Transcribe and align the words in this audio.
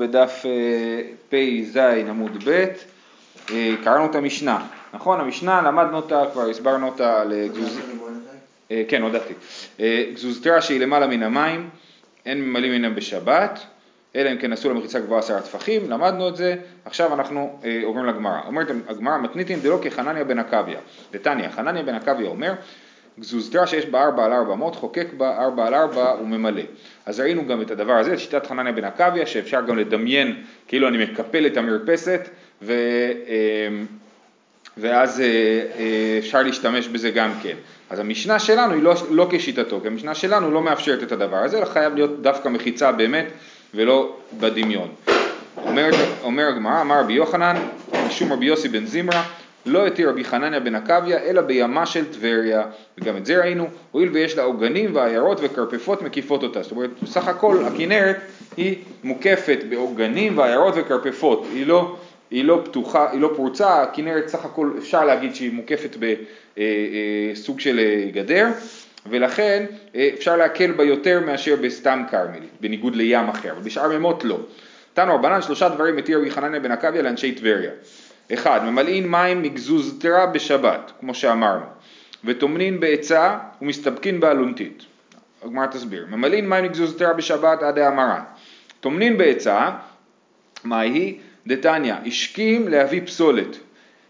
בדף 0.00 0.42
אה, 0.46 1.00
פ"ז 1.28 1.76
עמוד 2.08 2.44
ב', 2.44 2.66
אה, 3.50 3.74
קראנו 3.84 4.06
את 4.06 4.14
המשנה, 4.14 4.66
נכון? 4.94 5.20
המשנה 5.20 5.62
למדנו 5.62 5.96
אותה, 5.96 6.24
כבר 6.32 6.48
הסברנו 6.50 6.88
אותה 6.88 7.20
על 7.20 7.32
גזוז... 7.46 7.80
אה, 8.70 8.82
כן, 8.88 9.02
הודעתי. 9.02 9.34
גזוזתרה 10.14 10.62
שהיא 10.62 10.80
למעלה 10.80 11.06
מן 11.06 11.22
המים, 11.22 11.68
אין 12.26 12.40
ממלאים 12.42 12.72
ממנה 12.72 12.90
בשבת, 12.90 13.60
אלא 14.16 14.32
אם 14.32 14.38
כן 14.38 14.52
עשו 14.52 14.70
למחיצה 14.70 15.00
גבוהה 15.00 15.20
עשרה 15.20 15.42
טפחים, 15.42 15.90
למדנו 15.90 16.28
את 16.28 16.36
זה, 16.36 16.56
עכשיו 16.84 17.14
אנחנו 17.14 17.60
עוברים 17.84 18.06
לגמרא. 18.06 18.40
אומרת 18.46 18.70
הגמרא 18.88 19.18
מתניתין 19.18 19.60
דלא 19.60 19.78
כחנניה 19.82 20.24
בן 20.24 20.38
עקביא. 20.38 20.76
דתניא, 21.12 21.48
חנניה 21.48 21.82
בן 21.82 21.94
עקביא 21.94 22.26
אומר 22.26 22.52
גזוזתרה 23.20 23.66
שיש 23.66 23.86
בה 23.86 24.04
ארבע 24.04 24.24
על 24.24 24.32
ארבע 24.32 24.52
אמות, 24.52 24.76
חוקק 24.76 25.06
בה 25.16 25.44
ארבע 25.44 25.66
על 25.66 25.74
ארבע 25.74 26.14
וממלא. 26.22 26.62
אז 27.06 27.20
ראינו 27.20 27.46
גם 27.46 27.62
את 27.62 27.70
הדבר 27.70 27.92
הזה, 27.92 28.18
שיטת 28.18 28.46
חנניה 28.46 28.72
בן 28.72 28.84
עקביא, 28.84 29.24
שאפשר 29.24 29.60
גם 29.66 29.78
לדמיין 29.78 30.42
כאילו 30.68 30.88
אני 30.88 31.04
מקפל 31.04 31.46
את 31.46 31.56
המרפסת, 31.56 32.28
ו, 32.62 32.72
אמ, 33.26 33.86
ואז 34.76 35.20
אה, 35.20 35.26
אה, 35.26 36.18
אפשר 36.18 36.42
להשתמש 36.42 36.88
בזה 36.88 37.10
גם 37.10 37.30
כן. 37.42 37.56
אז 37.90 37.98
המשנה 37.98 38.38
שלנו 38.38 38.74
היא 38.74 38.82
לא, 38.82 38.94
לא 39.10 39.28
כשיטתו, 39.30 39.80
כי 39.80 39.86
המשנה 39.86 40.14
שלנו 40.14 40.50
לא 40.50 40.62
מאפשרת 40.62 41.02
את 41.02 41.12
הדבר 41.12 41.36
הזה, 41.36 41.58
אלא 41.58 41.64
חייב 41.64 41.94
להיות 41.94 42.22
דווקא 42.22 42.48
מחיצה 42.48 42.92
באמת, 42.92 43.26
ולא 43.74 44.16
בדמיון. 44.40 44.88
אומר 46.22 46.48
הגמרא, 46.48 46.80
אמר 46.80 47.00
רבי 47.00 47.12
יוחנן, 47.12 47.56
משום 48.06 48.32
רבי 48.32 48.46
יוסי 48.46 48.68
בן 48.68 48.86
זמרה, 48.86 49.24
לא 49.66 49.86
התיר 49.86 50.08
רבי 50.08 50.24
חנניה 50.24 50.60
בן 50.60 50.74
עקביה 50.74 51.18
אלא 51.18 51.40
בימה 51.40 51.86
של 51.86 52.04
טבריה, 52.12 52.62
וגם 52.98 53.16
את 53.16 53.26
זה 53.26 53.38
ראינו, 53.38 53.66
הואיל 53.90 54.08
ויש 54.12 54.36
לה 54.36 54.42
עוגנים 54.42 54.94
ועיירות 54.94 55.38
וכרפפות 55.42 56.02
מקיפות 56.02 56.42
אותה, 56.42 56.62
זאת 56.62 56.70
אומרת 56.70 56.90
בסך 57.02 57.28
הכל 57.28 57.64
הכנרת 57.64 58.16
היא 58.56 58.76
מוקפת 59.04 59.58
בעוגנים 59.68 60.38
ועיירות 60.38 60.74
וכרפפות, 60.76 61.46
היא 61.52 61.66
לא, 61.66 61.96
היא 62.30 62.44
לא 62.44 62.60
פתוחה, 62.64 63.10
היא 63.12 63.20
לא 63.20 63.30
פרוצה, 63.36 63.82
הכנרת 63.82 64.28
סך 64.28 64.44
הכל 64.44 64.70
אפשר 64.78 65.04
להגיד 65.04 65.34
שהיא 65.34 65.52
מוקפת 65.52 65.96
בסוג 65.96 66.06
אה, 66.58 67.58
אה, 67.58 67.58
של 67.58 67.78
אה, 67.78 68.10
גדר, 68.12 68.46
ולכן 69.10 69.64
אפשר 70.14 70.36
להקל 70.36 70.72
בה 70.72 70.84
יותר 70.84 71.20
מאשר 71.26 71.56
בסתם 71.56 72.02
כרמלית, 72.10 72.50
בניגוד 72.60 72.96
לים 72.96 73.28
אחר, 73.28 73.50
אבל 73.50 73.62
בשאר 73.62 73.88
מימות 73.88 74.24
לא. 74.24 74.38
תנו 74.94 75.14
רבנן 75.14 75.42
שלושה 75.42 75.68
דברים 75.68 75.98
התיר 75.98 76.18
רבי 76.18 76.30
חנניה 76.30 76.60
בן 76.60 76.72
עקביה 76.72 77.02
לאנשי 77.02 77.32
טבריה 77.32 77.70
אחד, 78.34 78.60
ממלאים 78.64 79.10
מים 79.10 79.42
מגזוזתרה 79.42 80.26
בשבת, 80.26 80.92
כמו 81.00 81.14
שאמרנו, 81.14 81.64
וטומנין 82.24 82.80
בעצה 82.80 83.38
ומסתפקין 83.62 84.20
באלונתית. 84.20 84.82
הגמרא 85.42 85.66
תסביר. 85.66 86.06
ממלאים 86.10 86.50
מים 86.50 86.64
מגזוזתרה 86.64 87.12
בשבת 87.12 87.62
עד 87.62 87.78
ההמרה. 87.78 88.22
טומנין 88.80 89.18
בעצה, 89.18 89.70
מה 90.64 90.80
היא? 90.80 91.18
דתניא, 91.46 91.94
השכים 92.06 92.68
להביא 92.68 93.00
פסולת. 93.06 93.56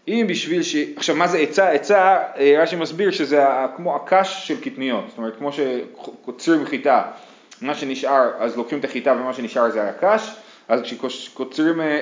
אם 0.07 0.25
בשביל 0.29 0.63
ש... 0.63 0.75
עכשיו 0.95 1.15
מה 1.15 1.27
זה 1.27 1.37
עצה? 1.37 1.69
עצה, 1.69 2.17
אה, 2.37 2.59
רש"י 2.61 2.75
מסביר 2.75 3.11
שזה 3.11 3.43
כמו 3.75 3.95
הקש 3.95 4.47
של 4.47 4.61
קטניות, 4.61 5.05
זאת 5.09 5.17
אומרת 5.17 5.37
כמו 5.37 5.51
שקוצרים 5.51 6.65
חיטה, 6.65 7.03
מה 7.61 7.75
שנשאר 7.75 8.31
אז 8.39 8.57
לוקחים 8.57 8.79
את 8.79 8.85
החיטה 8.85 9.11
ומה 9.11 9.33
שנשאר 9.33 9.71
זה 9.71 9.89
הקש, 9.89 10.35
אז 10.67 10.81
כשקוצרים 10.81 11.81
אה, 11.81 11.85
אה, 11.85 12.01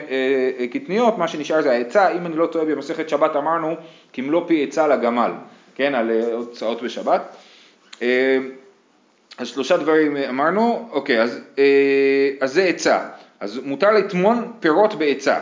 אה, 0.59 0.67
קטניות, 0.67 1.17
מה 1.17 1.27
שנשאר 1.27 1.61
זה 1.61 1.71
העצה, 1.71 2.11
אם 2.11 2.25
אני 2.25 2.35
לא 2.35 2.45
טועה 2.45 2.65
במסכת 2.65 3.09
שבת 3.09 3.35
אמרנו, 3.35 3.75
כמלוא 4.13 4.47
פי 4.47 4.63
עצה 4.63 4.87
לגמל, 4.87 5.31
כן, 5.75 5.95
על 5.95 6.11
הוצאות 6.33 6.81
בשבת. 6.81 7.21
אז 9.37 9.47
שלושה 9.47 9.77
דברים 9.77 10.17
אמרנו, 10.17 10.89
אוקיי, 10.91 11.21
אז, 11.21 11.39
אז 12.41 12.53
זה 12.53 12.63
עצה, 12.63 12.99
אז 13.39 13.59
מותר 13.63 13.91
לטמון 13.91 14.51
פירות 14.59 14.95
בעצה. 14.95 15.39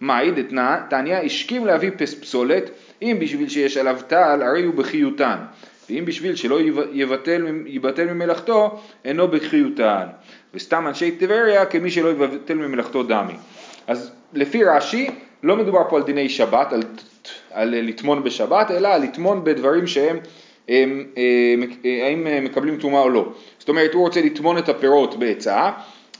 מאי 0.00 0.30
דתנא, 0.30 0.76
תניא 0.90 1.16
השכים 1.16 1.66
להביא 1.66 1.90
פסולת, 2.20 2.70
אם 3.02 3.16
בשביל 3.20 3.48
שיש 3.48 3.76
עליו 3.76 3.98
טל, 4.06 4.42
הרי 4.42 4.64
הוא 4.64 4.74
בחיותן, 4.74 5.36
ואם 5.90 6.04
בשביל 6.04 6.36
שלא 6.36 6.58
יבטל, 6.92 7.46
יבטל 7.66 8.04
ממלאכתו, 8.04 8.80
אינו 9.04 9.28
בחיותן. 9.28 10.06
וסתם 10.54 10.86
אנשי 10.86 11.10
טבריה 11.10 11.66
כמי 11.66 11.90
שלא 11.90 12.08
יבטל 12.08 12.54
ממלאכתו 12.54 13.02
דמי. 13.02 13.34
אז 13.86 14.12
לפי 14.32 14.64
רש"י 14.64 15.10
לא 15.42 15.56
מדובר 15.56 15.82
פה 15.88 15.96
על 15.96 16.02
דיני 16.02 16.28
שבת, 16.28 16.72
על, 16.72 16.82
על 17.50 17.74
לטמון 17.74 18.22
בשבת, 18.22 18.70
אלא 18.70 18.88
על 18.88 19.02
לטמון 19.02 19.44
בדברים 19.44 19.86
שהם 19.86 20.18
הם, 20.68 21.04
הם, 21.16 21.62
האם 21.84 22.44
מקבלים 22.44 22.76
טומאה 22.76 23.00
או 23.00 23.08
לא. 23.08 23.32
זאת 23.58 23.68
אומרת 23.68 23.94
הוא 23.94 24.02
רוצה 24.02 24.20
לטמון 24.20 24.58
את 24.58 24.68
הפירות 24.68 25.18
בעצה 25.18 25.70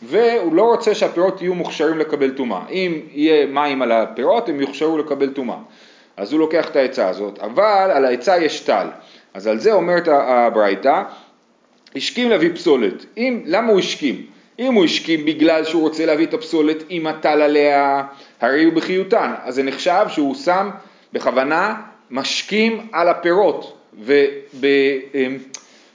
והוא 0.02 0.54
לא 0.54 0.62
רוצה 0.62 0.94
שהפירות 0.94 1.42
יהיו 1.42 1.54
מוכשרים 1.54 1.98
לקבל 1.98 2.30
טומאה. 2.30 2.68
אם 2.70 3.00
יהיה 3.12 3.46
מים 3.46 3.82
על 3.82 3.92
הפירות 3.92 4.48
הם 4.48 4.60
יוכשרו 4.60 4.98
לקבל 4.98 5.30
טומאה. 5.30 5.56
אז 6.16 6.32
הוא 6.32 6.40
לוקח 6.40 6.70
את 6.70 6.76
העצה 6.76 7.08
הזאת, 7.08 7.38
אבל 7.38 7.90
על 7.94 8.04
העצה 8.04 8.38
יש 8.38 8.60
טל. 8.60 8.86
אז 9.34 9.46
על 9.46 9.58
זה 9.58 9.72
אומרת 9.72 10.08
הברייתא, 10.08 11.02
השכים 11.96 12.30
להביא 12.30 12.50
פסולת. 12.54 13.06
אם, 13.16 13.42
למה 13.46 13.72
הוא 13.72 13.78
השכים? 13.78 14.26
אם 14.58 14.74
הוא 14.74 14.84
השכים 14.84 15.24
בגלל 15.24 15.64
שהוא 15.64 15.82
רוצה 15.82 16.06
להביא 16.06 16.26
את 16.26 16.34
הפסולת 16.34 16.84
עם 16.88 17.06
הטל 17.06 17.42
עליה, 17.42 18.04
הרי 18.40 18.64
הוא 18.64 18.72
בחיותן, 18.72 19.32
אז 19.42 19.54
זה 19.54 19.62
נחשב 19.62 20.06
שהוא 20.08 20.34
שם 20.34 20.70
בכוונה 21.12 21.80
משקים 22.10 22.86
על 22.92 23.08
הפירות, 23.08 23.78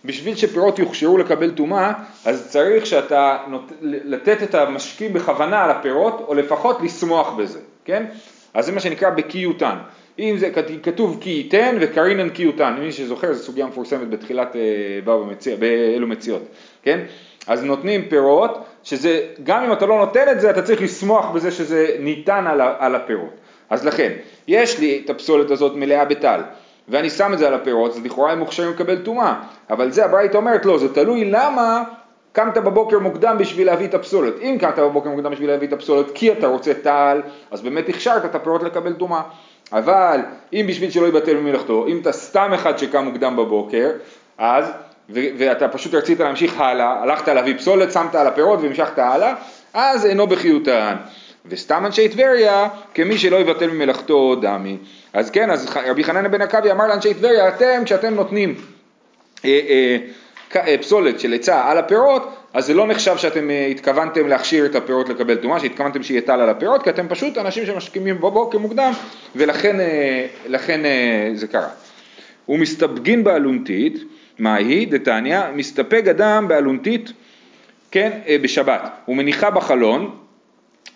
ובשביל 0.03 0.35
שפירות 0.35 0.79
יוכשרו 0.79 1.17
לקבל 1.17 1.51
טומאה, 1.51 1.93
אז 2.25 2.49
צריך 2.49 2.85
שאתה 2.85 3.37
נות... 3.47 3.71
לתת 3.81 4.43
את 4.43 4.55
המשקים 4.55 5.13
בכוונה 5.13 5.63
על 5.63 5.71
הפירות, 5.71 6.25
או 6.27 6.33
לפחות 6.33 6.81
לשמוח 6.81 7.33
בזה, 7.33 7.59
כן? 7.85 8.05
אז 8.53 8.65
זה 8.65 8.71
מה 8.71 8.79
שנקרא 8.79 9.09
בקיותן. 9.09 9.75
אם 10.19 10.37
זה 10.37 10.49
כתוב 10.83 11.17
כי 11.21 11.29
ייתן 11.29 11.77
וקרינן 11.81 12.29
כי 12.29 12.43
יותן, 12.43 12.75
מי 12.79 12.91
שזוכר 12.91 13.33
זו 13.33 13.43
סוגיה 13.43 13.65
מפורסמת 13.65 14.09
בתחילת 14.09 14.55
אה, 14.55 14.61
באו 15.03 15.25
במציע, 15.25 15.55
באלו 15.55 16.07
מציאות, 16.07 16.41
כן? 16.83 16.99
אז 17.47 17.63
נותנים 17.63 18.09
פירות, 18.09 18.65
שזה, 18.83 19.21
גם 19.43 19.63
אם 19.63 19.73
אתה 19.73 19.85
לא 19.85 19.97
נותן 19.97 20.25
את 20.31 20.41
זה, 20.41 20.49
אתה 20.49 20.61
צריך 20.61 20.81
לשמוח 20.81 21.31
בזה 21.31 21.51
שזה 21.51 21.95
ניתן 21.99 22.45
על 22.79 22.95
הפירות. 22.95 23.33
אז 23.69 23.85
לכן, 23.85 24.11
יש 24.47 24.79
לי 24.79 25.01
את 25.05 25.09
הפסולת 25.09 25.51
הזאת 25.51 25.75
מלאה 25.75 26.05
בטל, 26.05 26.41
ואני 26.87 27.09
שם 27.09 27.33
את 27.33 27.39
זה 27.39 27.47
על 27.47 27.53
הפירות, 27.53 27.91
אז 27.91 28.05
לכאורה 28.05 28.31
הם 28.31 28.39
מוכשרים 28.39 28.69
לקבל 28.69 28.97
טומאה, 28.97 29.33
אבל 29.69 29.91
זה 29.91 30.05
הברית 30.05 30.35
אומרת, 30.35 30.65
לא, 30.65 30.77
זה 30.77 30.93
תלוי 30.93 31.25
למה 31.25 31.83
קמת 32.39 32.57
בבוקר 32.57 32.99
מוקדם 32.99 33.35
בשביל 33.39 33.67
להביא 33.67 33.87
את 33.87 33.93
הפסולת. 33.93 34.33
אם 34.41 34.57
קמת 34.59 34.79
בבוקר 34.79 35.09
מוקדם 35.09 35.31
בשביל 35.31 35.49
להביא 35.49 35.67
את 35.67 35.73
הפסולת 35.73 36.05
כי 36.13 36.31
אתה 36.31 36.47
רוצה 36.47 36.73
טל, 36.73 37.21
אז 37.51 37.61
באמת 37.61 37.89
הכשרת 37.89 38.25
את 38.25 38.35
הפירות 38.35 38.63
לקבל 38.63 38.93
טומאה. 38.93 39.21
אבל 39.73 40.19
אם 40.53 40.65
בשביל 40.67 40.91
שלא 40.91 41.07
יבטל 41.07 41.37
ממלאכתו, 41.37 41.85
אם 41.87 41.99
אתה 42.01 42.11
סתם 42.11 42.51
אחד 42.53 42.77
שקם 42.77 43.05
מוקדם 43.05 43.35
בבוקר, 43.35 43.89
אז, 44.37 44.71
ו- 45.09 45.29
ואתה 45.37 45.67
פשוט 45.67 45.93
רצית 45.93 46.19
להמשיך 46.19 46.59
הלאה, 46.59 47.03
הלכת 47.03 47.27
להביא 47.27 47.57
פסולת, 47.57 47.91
שמת 47.91 48.15
על 48.15 48.27
הפירות 48.27 48.59
והמשכת 48.61 48.99
הלאה, 48.99 49.33
אז 49.73 50.05
אינו 50.05 50.27
בחיותן. 50.27 50.95
וסתם 51.45 51.85
אנשי 51.85 52.09
טבריה, 52.09 52.67
כמי 52.93 53.17
שלא 53.17 53.37
יבטל 53.37 53.67
ממלאכתו 53.67 54.35
דמי. 54.35 54.77
אז 55.13 55.29
כן, 55.31 55.51
אז 55.51 55.77
רבי 55.85 56.03
חנניה 56.03 56.29
בן 56.29 56.41
עקבי 56.41 56.71
אמר 56.71 56.87
לאנשי 56.87 57.13
טבריה, 57.13 57.47
אתם 57.47 57.81
כשאתם 57.85 58.13
נותנים 58.13 58.55
אה, 59.45 59.59
אה, 59.69 59.97
פסולת 60.81 61.19
של 61.19 61.33
עצה 61.33 61.71
על 61.71 61.77
הפירות, 61.77 62.35
אז 62.53 62.65
זה 62.65 62.73
לא 62.73 62.87
נחשב 62.87 63.17
שאתם 63.17 63.49
אה, 63.49 63.65
התכוונתם 63.65 64.27
להכשיר 64.27 64.65
את 64.65 64.75
הפירות 64.75 65.09
לקבל 65.09 65.35
טומאה, 65.35 65.59
שהתכוונתם 65.59 66.03
שיהיה 66.03 66.21
טל 66.21 66.39
על 66.39 66.49
הפירות, 66.49 66.83
כי 66.83 66.89
אתם 66.89 67.07
פשוט 67.07 67.37
אנשים 67.37 67.65
שמשכימים 67.65 68.17
בבוקר 68.17 68.57
מוקדם, 68.57 68.91
ולכן 69.35 69.79
אה, 70.85 71.31
זה 71.33 71.47
קרה. 71.47 71.69
הוא 72.45 72.59
מסתפגין 72.59 73.23
באלונתית, 73.23 74.03
מה 74.39 74.55
היא? 74.55 74.87
דתניא, 74.87 75.41
מסתפק 75.55 76.03
אדם 76.09 76.47
באלונתית, 76.47 77.11
כן, 77.91 78.19
בשבת, 78.41 78.89
הוא 79.05 79.15
מניחה 79.15 79.49
בחלון, 79.49 80.15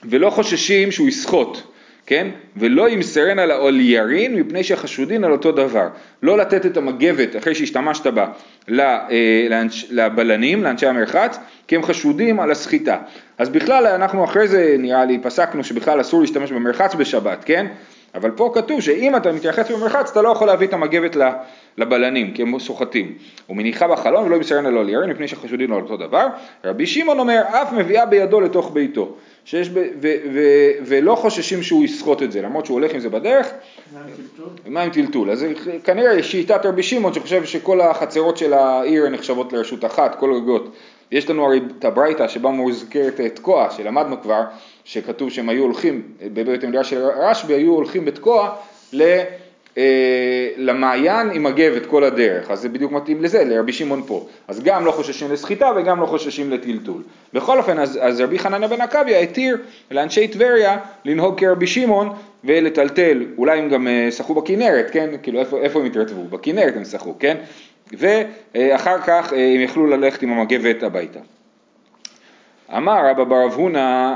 ולא 0.04 0.30
חוששים 0.30 0.92
שהוא 0.92 1.08
יסחוט. 1.08 1.73
כן? 2.06 2.28
ולא 2.58 2.90
ימסרן 2.90 3.40
על 3.40 3.52
האוליירין 3.52 4.36
מפני 4.36 4.64
שחשודין 4.64 5.24
על 5.24 5.32
אותו 5.32 5.52
דבר. 5.52 5.88
לא 6.24 6.38
לתת 6.38 6.66
את 6.66 6.78
המגבת 6.78 7.36
אחרי 7.36 7.56
שהשתמשת 7.56 8.08
בה 8.08 8.28
אה, 8.70 9.64
לבלנים, 9.90 10.64
לאנשי 10.64 10.88
המרחץ, 10.88 11.40
כי 11.68 11.76
הם 11.76 11.84
חשודים 11.84 12.40
על 12.40 12.52
הסחיטה. 12.52 12.98
אז 13.38 13.50
בכלל 13.50 13.88
אנחנו 13.88 14.24
אחרי 14.24 14.48
זה 14.48 14.76
נראה 14.80 15.06
לי 15.06 15.20
פסקנו 15.20 15.64
שבכלל 15.64 16.02
אסור 16.02 16.22
להשתמש 16.22 16.52
במרחץ 16.52 16.96
בשבת, 16.96 17.44
כן? 17.44 17.68
אבל 18.16 18.32
פה 18.32 18.52
כתוב 18.54 18.82
שאם 18.82 19.16
אתה 19.16 19.32
מתייחס 19.32 19.72
במרחץ 19.72 20.12
אתה 20.12 20.22
לא 20.22 20.30
יכול 20.30 20.48
להביא 20.48 20.68
את 20.68 20.74
המגבת 20.74 21.18
לבלנים 21.78 22.32
כי 22.34 22.42
הם 22.42 22.60
סוחטים. 22.60 23.14
הוא 23.48 23.58
מניחה 23.58 23.88
בחלון 23.88 24.26
ולא 24.26 24.36
ימסרן 24.36 24.66
על 24.66 24.76
האוליירין 24.76 25.10
מפני 25.10 25.28
שחשודים 25.28 25.74
על 25.74 25.82
אותו 25.82 25.98
דבר. 25.98 26.28
רבי 26.66 26.86
שמעון 26.86 27.20
אומר 27.20 27.42
אף 27.48 27.74
מביאה 27.74 28.06
בידו 28.06 28.42
לתוך 28.42 28.72
ביתו. 28.74 29.16
שיש 29.46 29.70
ב, 29.70 29.78
ו, 29.78 29.82
ו, 30.02 30.08
ו, 30.34 30.40
ולא 30.86 31.16
חוששים 31.16 31.64
שהוא 31.64 31.84
יסחוט 31.84 32.24
את 32.24 32.32
זה, 32.32 32.42
למרות 32.42 32.66
שהוא 32.66 32.76
הולך 32.76 32.94
עם 32.94 33.00
זה 33.00 33.10
בדרך. 33.10 33.48
מה 33.94 34.02
עם 34.02 34.10
טלטול? 34.16 34.50
מה 34.66 34.82
עם 34.82 34.90
טלטול? 34.90 35.32
אז 35.32 35.46
כנראה 35.84 36.14
יש 36.14 36.32
שיטת 36.32 36.66
רבי 36.66 36.84
שמעון 36.84 37.14
שחושב 37.14 37.46
שכל 37.46 37.82
החצרות 37.82 38.38
של 38.38 38.54
העיר 38.54 39.10
נחשבות 39.10 39.54
לרשות 39.54 39.86
אחת, 39.86 40.20
כל 40.20 40.34
רגות. 40.34 40.76
יש 41.12 41.30
לנו 41.30 41.46
הרי 41.46 41.62
את 41.80 41.86
הברייתא 41.86 42.28
שבה 42.28 42.50
מוזכרת 42.50 43.22
תקוע, 43.22 43.72
שלמדנו 43.72 44.22
כבר, 44.22 44.42
שכתוב 44.86 45.30
שהם 45.30 45.50
היו 45.50 45.64
הולכים, 45.64 46.02
בבית 46.34 46.64
המדרש 46.64 46.90
של 46.90 47.02
רשב"י 47.06 47.54
היו 47.54 47.72
הולכים 47.72 48.06
בתקוע 48.06 48.56
ל... 48.94 49.20
אה, 49.78 50.50
למעיין 50.58 51.32
עם 51.34 51.44
מגבת 51.44 51.86
כל 51.86 52.04
הדרך, 52.04 52.52
אז 52.52 52.60
זה 52.60 52.70
בדיוק 52.70 52.92
מתאים 52.92 53.24
לזה, 53.24 53.44
לרבי 53.44 53.74
שמעון 53.74 54.04
פה. 54.08 54.28
אז 54.48 54.64
גם 54.64 54.86
לא 54.86 54.92
חוששים 54.92 55.32
לסחיטה 55.32 55.72
וגם 55.76 56.02
לא 56.02 56.06
חוששים 56.06 56.52
לטלטול. 56.52 57.02
בכל 57.34 57.58
אופן, 57.58 57.80
אז, 57.80 58.00
אז 58.02 58.22
רבי 58.22 58.40
חנניה 58.40 58.68
בן 58.68 58.82
עקביה 58.82 59.20
התיר 59.20 59.58
לאנשי 59.92 60.28
טבריה 60.28 60.78
לנהוג 61.06 61.40
כרבי 61.40 61.68
שמעון 61.68 62.10
ולטלטל, 62.44 63.26
אולי 63.38 63.60
הם 63.60 63.70
גם 63.70 63.88
אה, 63.88 64.12
שחו 64.12 64.34
בכנרת, 64.34 64.90
כן? 64.92 65.10
כאילו 65.24 65.40
איפה, 65.40 65.58
איפה 65.62 65.80
הם 65.80 65.86
התרטבו? 65.86 66.24
בכנרת 66.24 66.76
הם 66.76 66.86
שחו, 66.86 67.14
כן? 67.20 67.38
ואחר 67.92 69.02
כך 69.02 69.34
אה, 69.34 69.54
הם 69.56 69.62
יכלו 69.62 69.88
ללכת 69.88 70.22
עם 70.22 70.32
המגבת 70.32 70.84
הביתה. 70.84 71.20
אמר 72.78 73.10
רבא 73.10 73.24
בר 73.24 73.46
אב 73.46 73.54
הונא 73.54 74.16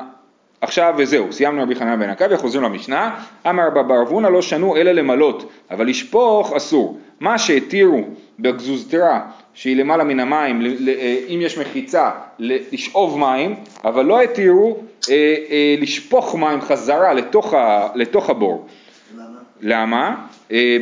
עכשיו 0.67 0.93
וזהו, 0.97 1.33
סיימנו 1.33 1.63
רבי 1.63 1.75
חנן 1.75 1.99
בן 1.99 2.09
עקביה, 2.09 2.37
חוזרים 2.37 2.63
למשנה, 2.63 3.15
אמר 3.49 3.67
רבא 3.67 3.81
בר 3.81 4.01
אבונה 4.01 4.29
לא 4.29 4.41
שנו 4.41 4.75
אלא 4.75 4.91
למלות, 4.91 5.51
אבל 5.71 5.87
לשפוך 5.87 6.53
אסור. 6.53 6.99
מה 7.19 7.37
שהתירו 7.37 8.03
בגזוזתרה 8.39 9.21
שהיא 9.53 9.75
למעלה 9.75 10.03
מן 10.03 10.19
המים, 10.19 10.61
אה, 10.87 11.17
אם 11.27 11.39
יש 11.41 11.57
מחיצה, 11.57 12.11
לשאוב 12.39 13.19
מים, 13.19 13.55
אבל 13.85 14.05
לא 14.05 14.21
התירו 14.21 14.77
אה, 15.09 15.35
אה, 15.49 15.75
לשפוך 15.79 16.35
מים 16.35 16.61
חזרה 16.61 17.13
לתוך, 17.13 17.53
ה, 17.53 17.87
לתוך 17.95 18.29
הבור. 18.29 18.67
למה? 19.17 19.39
למה? 19.61 20.15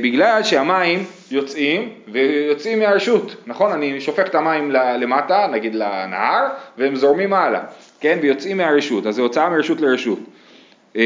בגלל 0.03 0.43
שהמים 0.43 1.03
יוצאים 1.31 1.89
ויוצאים 2.07 2.79
מהרשות, 2.79 3.35
נכון? 3.47 3.71
אני 3.71 4.01
שופך 4.01 4.25
את 4.27 4.35
המים 4.35 4.71
למטה, 4.71 5.47
נגיד 5.51 5.75
לנהר, 5.75 6.47
והם 6.77 6.95
זורמים 6.95 7.33
הלאה. 7.33 7.61
כן, 7.99 8.19
ויוצאים 8.21 8.57
מהרשות, 8.57 9.05
אז 9.05 9.15
זה 9.15 9.21
הוצאה 9.21 9.49
מרשות 9.49 9.81
לרשות. 9.81 10.19
אמ, 10.95 11.01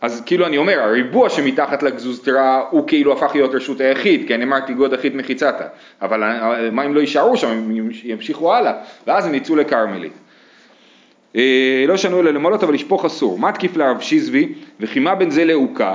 אז 0.00 0.22
כאילו 0.26 0.46
אני 0.46 0.56
אומר, 0.56 0.80
הריבוע 0.80 1.30
שמתחת 1.30 1.82
לגזוזתרה 1.82 2.64
הוא 2.70 2.88
כאילו 2.88 3.12
הפך 3.12 3.30
להיות 3.34 3.54
רשות 3.54 3.80
היחיד, 3.80 4.26
כי 4.26 4.34
אני 4.34 4.44
אמרתי 4.44 4.74
גוד 4.74 4.94
אחיד 4.94 5.16
מחיצתה, 5.16 5.66
אבל 6.02 6.22
המים 6.22 6.94
לא 6.94 7.00
יישארו 7.00 7.36
שם, 7.36 7.48
הם 7.48 7.90
ימשיכו 8.04 8.54
הלאה, 8.54 8.72
ואז 9.06 9.26
הם 9.26 9.34
יצאו 9.34 9.56
לכרמלית. 9.56 10.12
אה, 11.36 11.84
לא 11.88 11.96
שנו 11.96 12.20
אלא 12.20 12.30
למולות 12.30 12.62
אבל 12.62 12.74
לשפוך 12.74 13.04
אסור. 13.04 13.38
מה 13.38 13.52
תקיף 13.52 13.76
לרב 13.76 14.00
שיזבי 14.00 14.52
וחימה 14.80 15.14
בין 15.14 15.30
זה 15.30 15.44
לעוקה? 15.44 15.94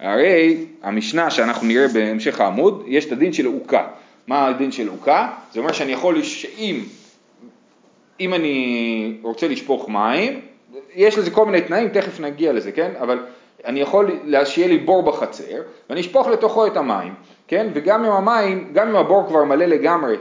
הרי 0.00 0.56
המשנה 0.82 1.30
שאנחנו 1.30 1.66
נראה 1.66 1.88
בהמשך 1.88 2.40
העמוד, 2.40 2.84
יש 2.86 3.04
את 3.04 3.12
הדין 3.12 3.32
של 3.32 3.46
עוקה. 3.46 3.86
מה 4.26 4.46
הדין 4.46 4.72
של 4.72 4.88
עוקה? 4.88 5.28
זה 5.52 5.60
אומר 5.60 5.72
שאני 5.72 5.92
יכול, 5.92 6.22
שאם 6.22 6.80
אם 8.20 8.34
אני 8.34 9.16
רוצה 9.22 9.48
לשפוך 9.48 9.88
מים, 9.88 10.40
יש 10.94 11.18
לזה 11.18 11.30
כל 11.30 11.46
מיני 11.46 11.60
תנאים, 11.60 11.88
תכף 11.88 12.20
נגיע 12.20 12.52
לזה, 12.52 12.72
כן? 12.72 12.90
אבל 13.00 13.18
אני 13.64 13.80
יכול 13.80 14.20
שיהיה 14.44 14.68
לי 14.68 14.78
בור 14.78 15.02
בחצר, 15.02 15.62
ואני 15.90 16.00
אשפוך 16.00 16.28
לתוכו 16.28 16.66
את 16.66 16.76
המים, 16.76 17.14
כן? 17.48 17.66
וגם 17.74 18.04
אם 18.04 18.10
המים, 18.10 18.70
גם 18.72 18.88
אם 18.88 18.96
הבור 18.96 19.26
כבר 19.28 19.44
מלא 19.44 19.64
לגמרי, 19.64 20.16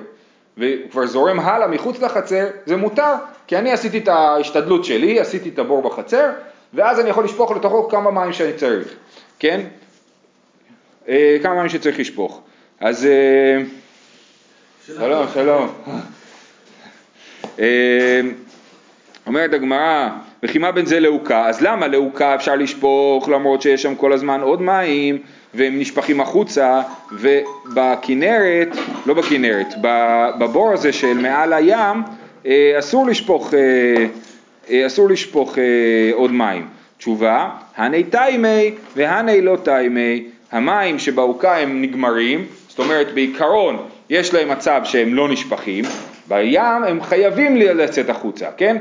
וכבר 0.57 1.05
זורם 1.05 1.39
הלאה 1.39 1.67
מחוץ 1.67 2.01
לחצר, 2.01 2.47
זה 2.65 2.77
מותר, 2.77 3.13
כי 3.47 3.57
אני 3.57 3.71
עשיתי 3.71 3.97
את 3.97 4.07
ההשתדלות 4.07 4.85
שלי, 4.85 5.19
עשיתי 5.19 5.49
את 5.49 5.59
הבור 5.59 5.81
בחצר, 5.81 6.29
ואז 6.73 6.99
אני 6.99 7.09
יכול 7.09 7.25
לשפוך 7.25 7.51
לתוכו 7.51 7.89
כמה 7.89 8.11
מים 8.11 8.33
שאני 8.33 8.53
צריך, 8.53 8.95
כן? 9.39 9.61
אה, 11.07 11.37
כמה 11.43 11.55
מים 11.55 11.69
שצריך 11.69 11.99
לשפוך. 11.99 12.41
אז... 12.79 13.05
אה, 13.05 13.63
שלום, 14.87 15.25
שלום. 15.33 15.67
אה, 17.59 18.21
אומרת 19.27 19.53
הגמרא, 19.53 20.09
וחימה 20.43 20.71
בין 20.71 20.85
זה 20.85 20.99
לעוקה, 20.99 21.47
אז 21.47 21.61
למה 21.61 21.87
לעוקה 21.87 22.35
אפשר 22.35 22.55
לשפוך 22.55 23.29
למרות 23.29 23.61
שיש 23.61 23.81
שם 23.81 23.95
כל 23.95 24.13
הזמן 24.13 24.41
עוד 24.41 24.61
מים 24.61 25.17
והם 25.53 25.79
נשפכים 25.79 26.21
החוצה 26.21 26.81
ובכנרת, 27.11 28.67
לא 29.05 29.13
בכנרת, 29.13 29.73
בבור 30.39 30.73
הזה 30.73 30.93
של 30.93 31.13
מעל 31.13 31.53
הים 31.53 32.03
אה, 32.45 32.75
אסור 32.79 33.07
לשפוך, 33.07 33.53
אה, 34.69 34.85
אסור 34.87 35.09
לשפוך 35.09 35.57
עוד 36.13 36.31
מים. 36.31 36.67
תשובה, 36.97 37.49
הני 37.75 38.03
תיימי 38.03 38.71
והני 38.95 39.41
לא 39.41 39.57
תיימי, 39.63 40.23
המים 40.51 40.99
שבעוקה 40.99 41.57
הם 41.57 41.81
נגמרים, 41.81 42.45
זאת 42.67 42.79
אומרת 42.79 43.13
בעיקרון 43.13 43.77
יש 44.09 44.33
להם 44.33 44.49
מצב 44.49 44.81
שהם 44.83 45.13
לא 45.13 45.29
נשפכים, 45.29 45.85
בים 46.27 46.83
הם 46.87 47.03
חייבים 47.03 47.55
לצאת 47.55 48.09
החוצה, 48.09 48.47
כן? 48.57 48.77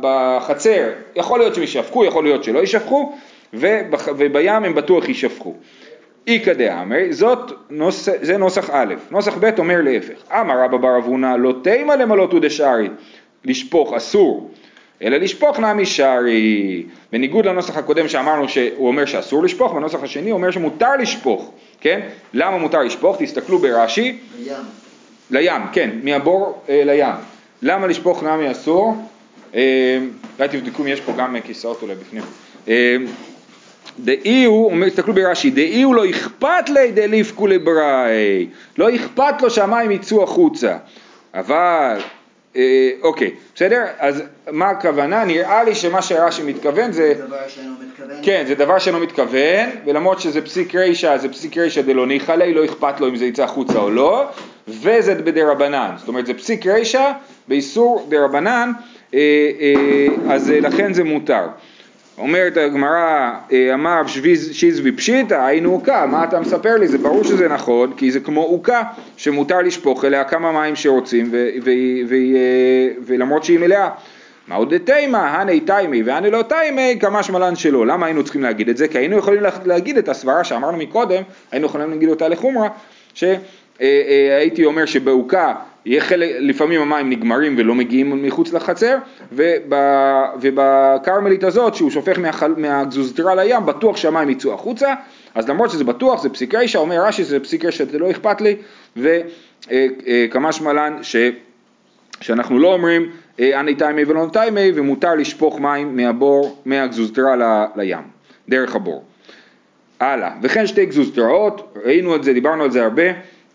בחצר 0.00 0.88
יכול 1.16 1.38
להיות 1.38 1.54
שהם 1.54 1.64
ישפכו, 1.64 2.04
יכול 2.04 2.24
להיות 2.24 2.44
שלא 2.44 2.58
ישפכו, 2.58 3.12
ובים 3.54 4.64
הם 4.64 4.74
בטוח 4.74 5.08
ישפכו. 5.08 5.54
איכא 6.26 6.52
דאמרי, 6.52 7.10
נוס, 7.70 8.08
זה 8.20 8.38
נוסח 8.38 8.70
א', 8.72 8.94
נוסח 9.10 9.36
ב' 9.40 9.50
אומר 9.58 9.80
להפך, 9.82 10.32
אמר 10.32 10.64
רבא 10.64 10.76
בר 10.76 10.98
אבונה 10.98 11.36
לא 11.36 11.54
תימא 11.62 11.92
למלאות 11.92 12.34
ודשארי, 12.34 12.88
לשפוך 13.44 13.92
אסור, 13.92 14.50
אלא 15.02 15.16
לשפוך 15.16 15.60
נמי 15.60 15.86
שרי, 15.86 16.82
בניגוד 17.12 17.46
לנוסח 17.46 17.76
הקודם 17.76 18.08
שאמרנו 18.08 18.48
שהוא 18.48 18.88
אומר 18.88 19.04
שאסור 19.04 19.42
לשפוך, 19.42 19.72
בנוסח 19.72 20.02
השני 20.02 20.30
הוא 20.30 20.36
אומר 20.36 20.50
שמותר 20.50 20.96
לשפוך, 20.96 21.52
כן? 21.80 22.00
למה 22.34 22.58
מותר 22.58 22.82
לשפוך? 22.82 23.16
תסתכלו 23.18 23.58
ברש"י, 23.58 24.18
לים. 24.38 24.52
לים, 25.32 25.62
כן, 25.72 25.90
מהבור 26.02 26.62
אה, 26.68 26.82
לים. 26.84 27.14
למה 27.62 27.86
לשפוך 27.86 28.22
נמי 28.22 28.50
אסור? 28.50 28.94
אה, 29.54 29.98
אולי 30.38 30.48
תבדקו 30.48 30.82
אם 30.82 30.88
יש 30.88 31.00
פה 31.00 31.12
גם 31.12 31.36
כיסאות 31.44 31.82
אולי 31.82 31.94
בפנים. 31.94 32.22
אה, 32.68 32.96
דאי 33.98 34.44
הוא, 34.44 34.86
תסתכלו 34.86 35.14
ברש"י, 35.14 35.50
דאי 35.50 35.82
הוא 35.82 35.94
לא 35.94 36.10
אכפת 36.10 36.68
לי 36.68 36.92
דליפקו 36.92 37.46
לבראי, 37.46 38.46
לא 38.78 38.94
אכפת 38.94 39.42
לו 39.42 39.50
שהמים 39.50 39.90
יצאו 39.90 40.22
החוצה, 40.22 40.76
אבל 41.34 41.98
אה, 42.56 42.90
אוקיי, 43.02 43.30
בסדר? 43.54 43.84
אז 43.98 44.22
מה 44.50 44.70
הכוונה? 44.70 45.24
נראה 45.24 45.64
לי 45.64 45.74
שמה 45.74 46.02
שרש"י 46.02 46.42
מתכוון 46.42 46.92
זה... 46.92 47.14
זה 47.16 47.26
דבר 47.26 47.36
שאינו 47.48 47.72
מתכוון? 47.86 48.16
כן, 48.22 48.44
זה 48.46 48.54
דבר 48.54 48.78
שאינו 48.78 48.98
מתכוון, 48.98 49.70
ולמרות 49.86 50.20
שזה 50.20 50.42
פסיק 50.42 50.74
רישא, 50.74 51.16
זה 51.16 51.28
פסיק 51.28 51.58
רישא 51.58 51.82
דלא 51.82 52.06
ניחא 52.06 52.32
ליה, 52.32 52.54
לא 52.54 52.64
אכפת 52.64 53.00
לו 53.00 53.08
אם 53.08 53.16
זה 53.16 53.24
יצא 53.24 53.44
החוצה 53.44 53.78
או 53.78 53.90
לא, 53.90 54.24
וזה 54.68 55.14
בדי 55.14 55.42
רבנן, 55.42 55.90
זאת 55.96 56.08
אומרת 56.08 56.26
זה 56.26 56.34
פסיק 56.34 56.66
רישא 56.66 57.12
באיסור 57.48 58.06
דה 58.08 58.24
רבנן, 58.24 58.72
אה, 59.14 59.18
אה, 59.60 60.34
אז 60.34 60.50
לכן 60.50 60.92
זה 60.92 61.04
מותר. 61.04 61.46
אומרת 62.18 62.56
הגמרא, 62.56 63.32
אה, 63.52 63.74
אמר 63.74 64.00
שיזבי 64.52 64.92
פשיטא, 64.92 65.34
היינו 65.34 65.72
עוקה, 65.72 66.06
מה 66.06 66.24
אתה 66.24 66.40
מספר 66.40 66.76
לי? 66.76 66.88
זה 66.88 66.98
ברור 66.98 67.24
שזה 67.24 67.48
נכון, 67.48 67.92
כי 67.96 68.10
זה 68.10 68.20
כמו 68.20 68.42
עוקה, 68.42 68.82
שמותר 69.16 69.58
לשפוך 69.58 70.04
אליה 70.04 70.24
כמה 70.24 70.52
מים 70.52 70.76
שרוצים, 70.76 71.30
ולמרות 73.06 73.44
שהיא 73.44 73.58
מלאה. 73.58 73.88
מה 74.48 74.54
עוד 74.54 74.74
תימא, 74.84 75.16
הני 75.16 75.60
תימי 75.60 76.02
והני 76.02 76.30
לא 76.30 76.42
תימי, 76.42 76.96
כמה 77.00 77.22
שמלן 77.22 77.56
שלא. 77.56 77.86
למה 77.86 78.06
היינו 78.06 78.24
צריכים 78.24 78.42
להגיד 78.42 78.68
את 78.68 78.76
זה? 78.76 78.88
כי 78.88 78.98
היינו 78.98 79.16
יכולים 79.16 79.42
להגיד 79.64 79.98
את 79.98 80.08
הסברה 80.08 80.44
שאמרנו 80.44 80.78
מקודם, 80.78 81.22
היינו 81.50 81.66
יכולים 81.66 81.90
להגיד 81.90 82.08
אותה 82.08 82.28
לחומרה, 82.28 82.68
שהייתי 83.78 84.64
אומר 84.64 84.84
שבעוקה 84.84 85.54
יהיה 85.86 86.00
חלק, 86.00 86.30
לפעמים 86.40 86.80
המים 86.80 87.10
נגמרים 87.10 87.54
ולא 87.58 87.74
מגיעים 87.74 88.22
מחוץ 88.26 88.52
לחצר, 88.52 88.96
ובכרמלית 90.40 91.44
הזאת 91.44 91.74
שהוא 91.74 91.90
שופך 91.90 92.18
מהגזוזתרה 92.56 93.34
לים, 93.34 93.66
בטוח 93.66 93.96
שהמים 93.96 94.30
יצאו 94.30 94.54
החוצה, 94.54 94.94
אז 95.34 95.48
למרות 95.48 95.70
שזה 95.70 95.84
בטוח, 95.84 96.22
זה 96.22 96.28
פסיק 96.28 96.54
רישא, 96.54 96.78
אומר 96.78 97.04
רש"י 97.04 97.24
שזה 97.24 97.40
פסיק 97.40 97.64
רישא, 97.64 97.84
זה 97.84 97.98
לא 97.98 98.10
אכפת 98.10 98.40
לי, 98.40 98.56
וכמה 98.96 100.52
שמלן 100.52 100.98
ש... 101.02 101.16
שאנחנו 102.20 102.58
לא 102.58 102.72
אומרים 102.72 103.10
אה, 103.40 103.60
אני 103.60 103.74
תיימי 103.74 104.04
ולא 104.04 104.26
תיימי, 104.32 104.72
ומותר 104.74 105.14
לשפוך 105.14 105.60
מים 105.60 105.96
מהבור, 105.96 106.62
מהגזוזתרה 106.66 107.66
לים, 107.76 108.02
דרך 108.48 108.74
הבור. 108.74 109.04
הלאה, 110.00 110.30
וכן 110.42 110.66
שתי 110.66 110.86
גזוזתראות, 110.86 111.74
ראינו 111.84 112.16
את 112.16 112.24
זה, 112.24 112.32
דיברנו 112.32 112.62
על 112.64 112.70
זה 112.70 112.84
הרבה, 112.84 113.02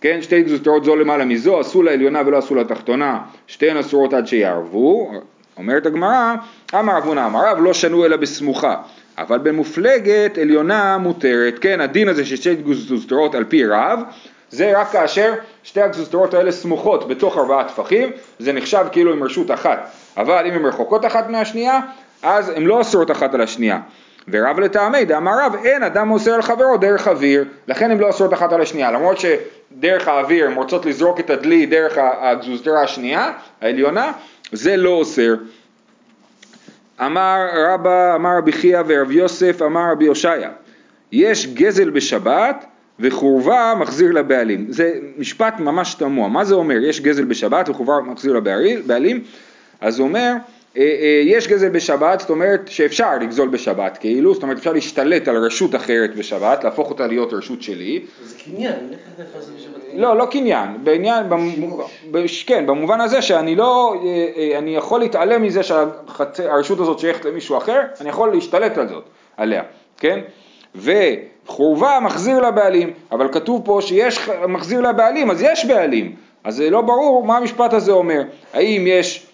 כן, 0.01 0.21
שתי 0.21 0.41
גזוזתרות 0.41 0.85
זו 0.85 0.95
למעלה 0.95 1.25
מזו, 1.25 1.59
עשו 1.59 1.83
לעליונה 1.83 2.21
ולא 2.25 2.37
עשו 2.37 2.55
לתחתונה, 2.55 3.19
שתיהן 3.47 3.77
אסורות 3.77 4.13
עד 4.13 4.27
שיערבו, 4.27 5.11
אומרת 5.57 5.85
הגמרא, 5.85 6.35
אמר 6.75 6.97
אבונה 6.97 7.25
אמר 7.25 7.47
רב 7.47 7.57
לא 7.61 7.73
שנו 7.73 8.05
אלא 8.05 8.17
בסמוכה, 8.17 8.75
אבל 9.17 9.37
במופלגת 9.37 10.37
עליונה 10.37 10.97
מותרת, 10.97 11.59
כן, 11.59 11.81
הדין 11.81 12.07
הזה 12.07 12.25
של 12.25 12.35
שתי 12.35 12.55
גזוזתרות 12.55 13.35
על 13.35 13.43
פי 13.43 13.65
רב, 13.65 13.99
זה 14.49 14.79
רק 14.79 14.91
כאשר 14.91 15.33
שתי 15.63 15.81
הגזוזתרות 15.81 16.33
האלה 16.33 16.51
סמוכות 16.51 17.07
בתוך 17.07 17.37
ארבעה 17.37 17.63
טפחים, 17.63 18.09
זה 18.39 18.53
נחשב 18.53 18.85
כאילו 18.91 19.13
עם 19.13 19.23
רשות 19.23 19.51
אחת, 19.51 19.91
אבל 20.17 20.45
אם 20.47 20.53
הן 20.53 20.65
רחוקות 20.65 21.05
אחת 21.05 21.29
מהשנייה, 21.29 21.79
אז 22.23 22.49
הן 22.49 22.63
לא 22.63 22.81
אסורות 22.81 23.11
אחת 23.11 23.33
על 23.33 23.41
השנייה. 23.41 23.79
ורב 24.31 24.59
לטעמי 24.59 25.05
דאמר 25.05 25.45
רב 25.45 25.55
אין 25.63 25.83
אדם 25.83 26.11
אוסר 26.11 26.33
על 26.33 26.41
חברו 26.41 26.77
דרך 26.77 27.07
אוויר 27.07 27.45
לכן 27.67 27.91
הן 27.91 27.97
לא 27.97 28.07
אוסרות 28.07 28.33
אחת 28.33 28.53
על 28.53 28.61
השנייה 28.61 28.91
למרות 28.91 29.17
שדרך 29.19 30.07
האוויר 30.07 30.45
הן 30.45 30.53
רוצות 30.53 30.85
לזרוק 30.85 31.19
את 31.19 31.29
הדלי 31.29 31.65
דרך 31.65 31.97
הגזוזתרה 31.97 32.83
השנייה 32.83 33.31
העליונה 33.61 34.11
זה 34.51 34.77
לא 34.77 34.89
אוסר 34.89 35.33
אמר 37.05 37.47
רבא, 37.53 38.15
אמר 38.15 38.37
רבי 38.37 38.51
חייא 38.51 38.79
ורב 38.87 39.11
יוסף, 39.11 39.61
אמר 39.61 39.91
רבי 39.91 40.07
הושעיה, 40.07 40.49
יש 41.11 41.47
גזל 41.47 41.89
בשבת 41.89 42.65
וחורבה 42.99 43.73
מחזיר 43.79 44.11
לבעלים. 44.11 44.65
זה 44.69 44.93
משפט 45.17 45.59
ממש 45.59 45.93
תמוה. 45.93 46.27
מה 46.27 46.45
זה 46.45 46.55
אומר? 46.55 46.75
יש 46.75 47.01
גזל 47.01 47.25
בשבת 47.25 47.69
וחורבה 47.69 48.11
מחזיר 48.11 48.33
לבעלים? 48.33 49.23
אז 49.81 49.99
הוא 49.99 50.07
אומר, 50.07 50.33
יש 51.23 51.47
גזל 51.47 51.69
בשבת, 51.69 52.19
זאת 52.19 52.29
אומרת 52.29 52.61
שאפשר 52.67 53.17
לגזול 53.21 53.47
בשבת 53.49 53.97
כאילו, 53.97 54.33
זאת 54.33 54.43
אומרת 54.43 54.57
אפשר 54.57 54.73
להשתלט 54.73 55.27
על 55.27 55.37
רשות 55.37 55.75
אחרת 55.75 56.15
בשבת, 56.15 56.63
להפוך 56.63 56.89
אותה 56.89 57.07
להיות 57.07 57.33
רשות 57.33 57.61
שלי. 57.61 58.01
זה 58.23 58.35
קניין? 58.43 58.75
לא, 59.93 60.17
לא 60.17 60.25
קניין, 60.25 60.69
בעניין, 60.83 61.25
כן, 62.45 62.65
במובן 62.65 63.01
הזה 63.01 63.21
שאני 63.21 63.55
לא, 63.55 63.95
אה, 64.03 64.57
אני 64.57 64.75
יכול 64.75 64.99
להתעלם 64.99 65.43
מזה 65.43 65.61
שהרשות 65.63 66.79
הזאת 66.79 66.99
שייכת 66.99 67.25
למישהו 67.25 67.57
אחר, 67.57 67.81
אני 68.01 68.09
יכול 68.09 68.31
להשתלט 68.33 68.77
על 68.77 68.87
זאת, 68.87 69.03
עליה, 69.37 69.63
כן? 69.97 70.19
וחורבה 70.75 71.99
מחזיר 72.01 72.39
לבעלים, 72.39 72.93
אבל 73.11 73.27
כתוב 73.31 73.61
פה 73.65 73.79
שיש 73.81 74.29
מחזיר 74.47 74.81
לבעלים, 74.81 75.31
אז 75.31 75.41
יש 75.41 75.65
בעלים, 75.65 76.15
אז 76.43 76.61
לא 76.61 76.81
ברור 76.81 77.25
מה 77.25 77.37
המשפט 77.37 77.73
הזה 77.73 77.91
אומר, 77.91 78.21
האם 78.53 78.85
יש 78.87 79.19
אה, 79.19 79.23
אה, 79.23 79.26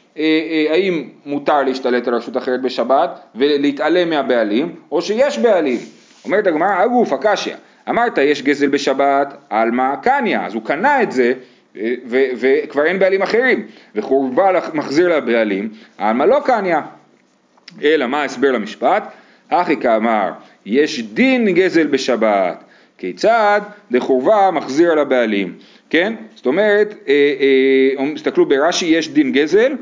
האם 0.69 1.09
מותר 1.25 1.63
להשתלט 1.63 2.07
על 2.07 2.15
רשות 2.15 2.37
אחרת 2.37 2.61
בשבת 2.61 3.19
ולהתעלם 3.35 4.09
מהבעלים, 4.09 4.75
או 4.91 5.01
שיש 5.01 5.39
בעלים. 5.39 5.79
אומרת 6.25 6.47
הגמרא, 6.47 6.81
הגוף, 6.81 7.13
הקשיא, 7.13 7.53
אמרת 7.89 8.17
יש 8.17 8.41
גזל 8.41 8.67
בשבת, 8.67 9.37
עלמא 9.49 9.95
קניא, 9.95 10.39
אז 10.39 10.53
הוא 10.53 10.63
קנה 10.65 11.03
את 11.03 11.11
זה 11.11 11.33
אה, 11.77 11.93
וכבר 12.35 12.85
אין 12.85 12.99
בעלים 12.99 13.21
אחרים, 13.21 13.65
וחורבה 13.95 14.51
מחזיר 14.73 15.17
לבעלים, 15.17 15.69
עלמא 15.97 16.23
לא 16.23 16.39
קניא. 16.45 16.77
אלא 17.83 18.07
מה 18.07 18.21
ההסבר 18.21 18.51
למשפט? 18.51 19.03
הכי 19.51 19.77
כאמר, 19.77 20.31
יש 20.65 21.03
דין 21.03 21.53
גזל 21.53 21.87
בשבת, 21.87 22.63
כיצד 22.97 23.61
דחורבה 23.91 24.49
מחזיר 24.53 24.91
על 24.91 24.99
הבעלים, 24.99 25.53
כן? 25.89 26.13
זאת 26.35 26.45
אומרת, 26.45 27.07
תסתכלו 28.15 28.45
ברש"י 28.45 28.85
יש 28.85 29.09
דין 29.09 29.31
גזל, 29.31 29.73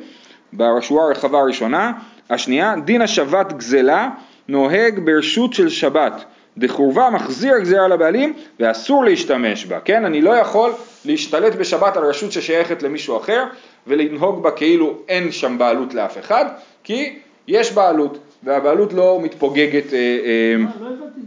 בשורה 0.54 1.06
הרחבה 1.06 1.40
הראשונה, 1.40 1.92
השנייה, 2.30 2.76
דין 2.86 3.02
השבת 3.02 3.54
גזלה 3.54 4.10
נוהג 4.48 5.00
ברשות 5.00 5.54
של 5.54 5.70
שבת, 5.70 6.24
דחורבה 6.58 7.10
מחזיר 7.10 7.60
גזירה 7.60 7.88
לבעלים 7.88 8.34
ואסור 8.60 9.06
להשתמש 9.06 9.66
בה, 9.66 9.80
כן? 9.80 10.06
אני 10.06 10.22
לא 10.22 10.32
יכול 10.32 10.72
להשתלט 11.06 11.56
בשבת 11.56 11.98
על 11.98 12.04
רשות 12.04 12.32
ששייכת 12.32 12.84
למישהו 12.84 13.18
אחר 13.18 13.44
ולנהוג 13.88 14.44
בה 14.44 14.52
כאילו 14.52 14.98
אין 15.08 15.32
שם 15.32 15.58
בעלות 15.58 15.94
לאף 15.94 16.18
אחד, 16.18 16.46
כי 16.84 17.20
יש 17.48 17.74
בעלות 17.74 18.18
והבעלות 18.44 18.94
לא 18.94 19.20
מתפוגגת. 19.24 19.94
אה, 19.94 20.00
אה, 20.00 20.56
לא 20.82 20.88
הבנתי, 20.88 21.22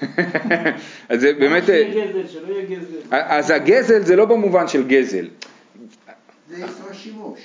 אז 1.08 1.20
זה 1.20 1.32
באמת... 1.32 1.62
אז 3.10 3.50
הגזל 3.50 4.02
זה 4.02 4.16
לא 4.16 4.24
במובן 4.24 4.68
של 4.68 4.86
גזל. 4.86 5.26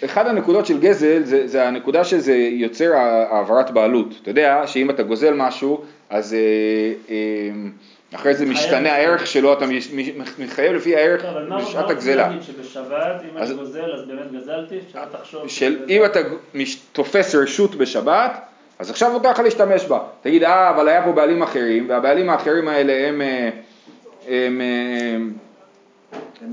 אחד 0.05 0.27
הנקודות 0.27 0.65
של 0.65 0.79
גזל 0.79 1.23
זה, 1.23 1.47
זה 1.47 1.67
הנקודה 1.67 2.03
שזה 2.03 2.35
יוצר 2.35 2.93
העברת 2.95 3.71
בעלות. 3.71 4.07
אתה 4.21 4.29
יודע 4.29 4.63
שאם 4.67 4.89
אתה 4.89 5.03
גוזל 5.03 5.33
משהו, 5.33 5.81
אז 6.09 6.33
אה, 6.33 6.39
אה, 7.09 7.51
אחרי 8.15 8.35
זה 8.35 8.45
משתנה 8.45 8.93
הערך 8.93 9.27
שלו, 9.27 9.53
אתה 9.53 9.65
מתחייב 10.39 10.73
לפי 10.73 10.95
הערך 10.95 11.25
בשעת 11.59 11.89
הגזלה. 11.89 12.25
אבל 12.27 12.35
מה 12.35 12.41
שבשבת, 12.41 13.21
אם 13.31 13.37
אני 13.37 13.53
גוזל 13.53 13.93
אז 13.93 14.07
באמת 14.07 14.31
גזלתי? 14.31 14.79
שלא 14.91 15.01
תחשוב... 15.11 15.41
אם 15.89 16.05
אתה 16.05 16.19
תופס 16.91 17.35
רשות 17.35 17.75
בשבת, 17.75 18.39
אז 18.79 18.89
עכשיו 18.89 19.11
מותר 19.11 19.31
לך 19.31 19.39
להשתמש 19.39 19.85
בה. 19.85 19.99
תגיד, 20.21 20.43
אה, 20.43 20.69
אבל 20.69 20.87
היה 20.87 21.03
פה 21.03 21.11
בעלים 21.11 21.41
אחרים, 21.41 21.89
והבעלים 21.89 22.29
האחרים 22.29 22.67
האלה 22.67 23.07
הם, 23.07 23.21
אה, 23.21 23.49
הם, 24.27 24.61
הם 25.11 25.33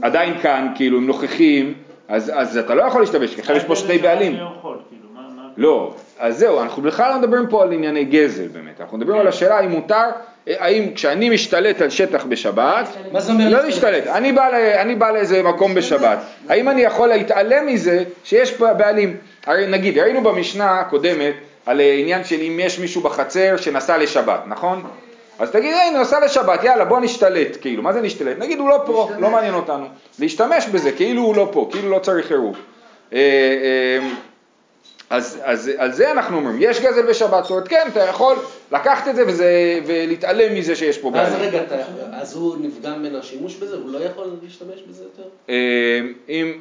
עדיין 0.02 0.38
כאן, 0.42 0.68
כאילו, 0.75 0.99
הם 0.99 1.06
נוכחים. 1.06 1.75
אז, 2.12 2.33
אז 2.35 2.57
אתה 2.57 2.75
לא 2.75 2.83
יכול 2.83 3.00
להשתמש, 3.00 3.35
כי 3.35 3.40
עכשיו 3.40 3.57
יש 3.57 3.64
פה 3.64 3.76
שני 3.76 3.99
בעלים. 3.99 4.33
כאילו, 4.33 5.11
לא, 5.57 5.95
אז 6.19 6.38
זהו, 6.38 6.62
אנחנו 6.62 6.83
בכלל 6.83 7.11
לא 7.11 7.19
מדברים 7.19 7.47
פה 7.47 7.62
על 7.62 7.73
ענייני 7.73 8.04
גזל 8.04 8.49
באמת, 8.49 8.81
אנחנו 8.81 8.99
מדברים 8.99 9.21
על 9.21 9.28
השאלה 9.28 9.59
האם 9.59 9.71
מותר, 9.71 10.09
האם 10.47 10.95
כשאני 10.95 11.31
משתלט 11.31 11.81
על 11.81 11.90
שטח 11.90 12.25
בשבת, 12.25 12.88
מה 13.12 13.21
זה 13.21 13.33
אומר 13.33 13.49
לא 13.49 13.64
להשתלט, 13.64 14.07
אני 14.07 14.33
בא, 14.33 14.49
אני 14.81 14.95
בא 14.95 15.11
לאיזה 15.11 15.42
מקום 15.42 15.75
בשבת, 15.75 16.19
האם 16.49 16.69
אני 16.69 16.83
יכול 16.83 17.09
להתעלם 17.09 17.66
מזה 17.66 18.04
שיש 18.25 18.52
פה 18.52 18.73
בעלים, 18.73 19.16
הרי 19.47 19.66
נגיד, 19.66 19.99
ראינו 19.99 20.23
במשנה 20.23 20.81
הקודמת 20.81 21.35
על 21.66 21.81
עניין 21.81 22.25
של 22.25 22.40
אם 22.40 22.61
יש 22.61 22.78
מישהו 22.78 23.00
בחצר 23.00 23.57
שנסע 23.57 23.99
לשבת, 23.99 24.40
נכון? 24.47 24.83
אז 25.42 25.50
תגיד, 25.50 25.75
הנה, 25.75 26.00
נסע 26.00 26.20
לשבת, 26.25 26.64
יאללה, 26.64 26.84
בוא 26.84 27.00
נשתלט, 27.00 27.56
כאילו, 27.61 27.82
מה 27.82 27.92
זה 27.92 28.00
נשתלט? 28.00 28.38
נגיד, 28.38 28.58
הוא 28.58 28.68
לא 28.68 28.82
פה, 28.87 29.11
לא 29.18 29.30
מעניין 29.30 29.54
אותנו. 29.54 29.87
להשתמש 30.18 30.66
בזה, 30.66 30.92
כאילו 30.92 31.22
הוא 31.22 31.37
לא 31.37 31.49
פה, 31.52 31.68
כאילו 31.72 31.90
לא 31.90 31.99
צריך 31.99 32.30
עירוב. 32.30 32.56
אה, 33.12 33.18
אה, 33.18 34.08
אז, 35.11 35.40
אז 35.44 35.70
על 35.76 35.92
זה 35.92 36.11
אנחנו 36.11 36.37
אומרים, 36.37 36.56
יש 36.61 36.80
גזל 36.80 37.02
בשבת, 37.02 37.42
זאת 37.42 37.50
אומרת, 37.50 37.68
כן, 37.68 37.87
אתה 37.92 38.00
יכול 38.00 38.37
לקחת 38.72 39.08
את 39.08 39.16
זה 39.16 39.25
וזה, 39.26 39.80
ולהתעלם 39.87 40.54
מזה 40.54 40.76
שיש 40.76 40.99
פה 40.99 41.11
בעיה. 41.11 41.26
אז 41.26 41.34
רגע, 41.40 41.62
אתה, 41.62 41.75
אז 42.12 42.37
הוא 42.37 42.56
נפגם 42.61 43.02
בין 43.02 43.16
השימוש 43.16 43.54
בזה? 43.54 43.76
הוא 43.76 43.92
לא 43.92 43.99
יכול 43.99 44.26
להשתמש 44.42 44.80
בזה 44.88 45.04
יותר? 45.04 45.28
אה, 45.49 46.00
אם, 46.28 46.52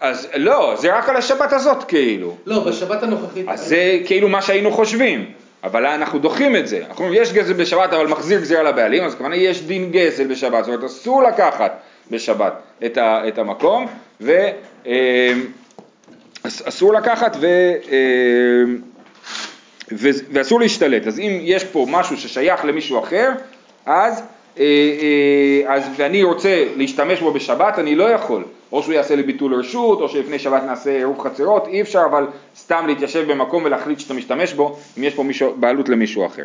אז 0.00 0.28
לא, 0.34 0.74
זה 0.76 0.96
רק 0.96 1.08
על 1.08 1.16
השבת 1.16 1.52
הזאת 1.52 1.84
כאילו. 1.84 2.36
לא, 2.46 2.64
בשבת 2.64 3.02
הנוכחית. 3.02 3.46
אז 3.48 3.68
זה 3.68 3.98
כאילו 4.06 4.28
מה 4.28 4.42
שהיינו 4.42 4.70
חושבים. 4.70 5.32
אבל 5.64 5.86
אנחנו 5.86 6.18
דוחים 6.18 6.56
את 6.56 6.68
זה, 6.68 6.78
אנחנו 6.88 7.04
אומרים 7.04 7.22
יש 7.22 7.32
גזל 7.32 7.52
בשבת 7.52 7.92
אבל 7.92 8.06
מחזיר 8.06 8.40
גזירה 8.40 8.62
לבעלים, 8.62 9.04
אז 9.04 9.14
כמובן 9.14 9.32
יש 9.34 9.62
דין 9.62 9.90
גזל 9.90 10.26
בשבת, 10.26 10.64
זאת 10.64 10.74
אומרת 10.74 10.84
אסור 10.84 11.22
לקחת 11.22 11.80
בשבת 12.10 12.52
את, 12.84 12.98
ה, 12.98 13.28
את 13.28 13.38
המקום, 13.38 13.86
ואסור 16.44 16.90
אמ, 16.90 16.96
לקחת 16.96 17.36
ו, 17.40 17.46
אמ, 17.90 18.78
ו, 19.92 20.08
ואסור 20.32 20.60
להשתלט, 20.60 21.06
אז 21.06 21.18
אם 21.18 21.38
יש 21.42 21.64
פה 21.64 21.86
משהו 21.88 22.16
ששייך 22.16 22.64
למישהו 22.64 22.98
אחר, 22.98 23.30
אז, 23.86 24.22
אה, 24.58 24.64
אה, 24.64 25.74
אז 25.74 25.88
ואני 25.96 26.22
רוצה 26.22 26.64
להשתמש 26.76 27.20
בו 27.20 27.32
בשבת, 27.32 27.78
אני 27.78 27.94
לא 27.94 28.10
יכול, 28.10 28.44
או 28.72 28.82
שהוא 28.82 28.94
יעשה 28.94 29.16
לי 29.16 29.22
ביטול 29.22 29.54
רשות, 29.54 30.00
או 30.00 30.08
שלפני 30.08 30.38
שבת 30.38 30.62
נעשה 30.62 30.90
עירוב 30.90 31.20
חצרות, 31.20 31.66
אי 31.66 31.80
אפשר 31.80 32.02
אבל 32.10 32.26
סתם 32.72 32.86
להתיישב 32.86 33.32
במקום 33.32 33.64
ולהחליט 33.64 34.00
שאתה 34.00 34.14
משתמש 34.14 34.52
בו, 34.52 34.78
אם 34.98 35.04
יש 35.04 35.14
פה 35.14 35.22
מישהו, 35.22 35.54
בעלות 35.56 35.88
למישהו 35.88 36.26
אחר. 36.26 36.42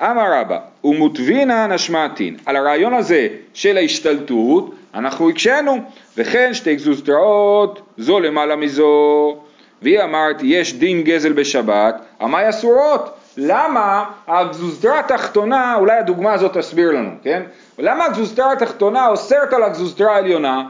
אמר 0.00 0.40
רבא, 0.40 0.58
ומוטבינן 0.84 1.72
השמעתין, 1.72 2.36
על 2.46 2.56
הרעיון 2.56 2.94
הזה 2.94 3.28
של 3.54 3.76
ההשתלטות, 3.76 4.74
אנחנו 4.94 5.30
הקשינו, 5.30 5.78
וכן 6.16 6.54
שתי 6.54 6.74
גזוזתראות, 6.74 7.82
זו 7.98 8.20
למעלה 8.20 8.56
מזו, 8.56 9.36
והיא 9.82 10.02
אמרת, 10.02 10.36
יש 10.42 10.74
דין 10.74 11.02
גזל 11.02 11.32
בשבת, 11.32 11.94
עמי 12.20 12.48
אסורות, 12.48 13.16
למה 13.36 14.04
הגזוזתרה 14.26 14.98
התחתונה, 15.00 15.74
אולי 15.76 15.98
הדוגמה 15.98 16.32
הזאת 16.32 16.56
תסביר 16.56 16.90
לנו, 16.90 17.10
כן? 17.22 17.42
למה 17.78 18.04
הגזוזתרה 18.04 18.52
התחתונה 18.52 19.06
אוסרת 19.06 19.52
על 19.52 19.62
הגזוזתרה 19.62 20.14
העליונה? 20.14 20.62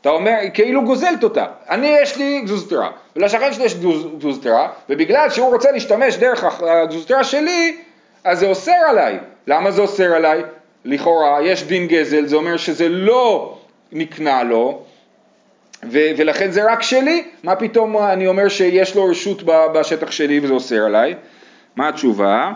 אתה 0.00 0.08
אומר, 0.08 0.36
כאילו 0.54 0.84
גוזלת 0.84 1.24
אותה. 1.24 1.44
אני 1.70 1.96
יש 2.02 2.16
לי 2.16 2.40
גזוזתרה, 2.40 2.90
ולשכן 3.16 3.52
שלי 3.52 3.64
יש 3.64 3.74
גזוזתרה, 4.18 4.68
ובגלל 4.88 5.30
שהוא 5.30 5.52
רוצה 5.52 5.72
להשתמש 5.72 6.16
דרך 6.16 6.62
הגזוזתרה 6.62 7.24
שלי, 7.24 7.76
אז 8.24 8.38
זה 8.38 8.46
אוסר 8.46 8.72
עליי. 8.88 9.18
למה 9.46 9.70
זה 9.70 9.82
אוסר 9.82 10.14
עליי? 10.14 10.42
לכאורה 10.84 11.42
יש 11.42 11.64
דין 11.64 11.86
גזל, 11.86 12.26
זה 12.26 12.36
אומר 12.36 12.56
שזה 12.56 12.88
לא 12.88 13.58
נקנה 13.92 14.42
לו, 14.42 14.82
ו- 15.92 16.10
ולכן 16.16 16.50
זה 16.50 16.72
רק 16.72 16.82
שלי, 16.82 17.24
מה 17.42 17.56
פתאום 17.56 17.98
אני 17.98 18.26
אומר 18.26 18.48
שיש 18.48 18.96
לו 18.96 19.04
רשות 19.04 19.42
בשטח 19.74 20.10
שלי 20.10 20.40
וזה 20.40 20.52
אוסר 20.52 20.84
עליי? 20.84 21.14
מה 21.76 21.88
התשובה? 21.88 22.52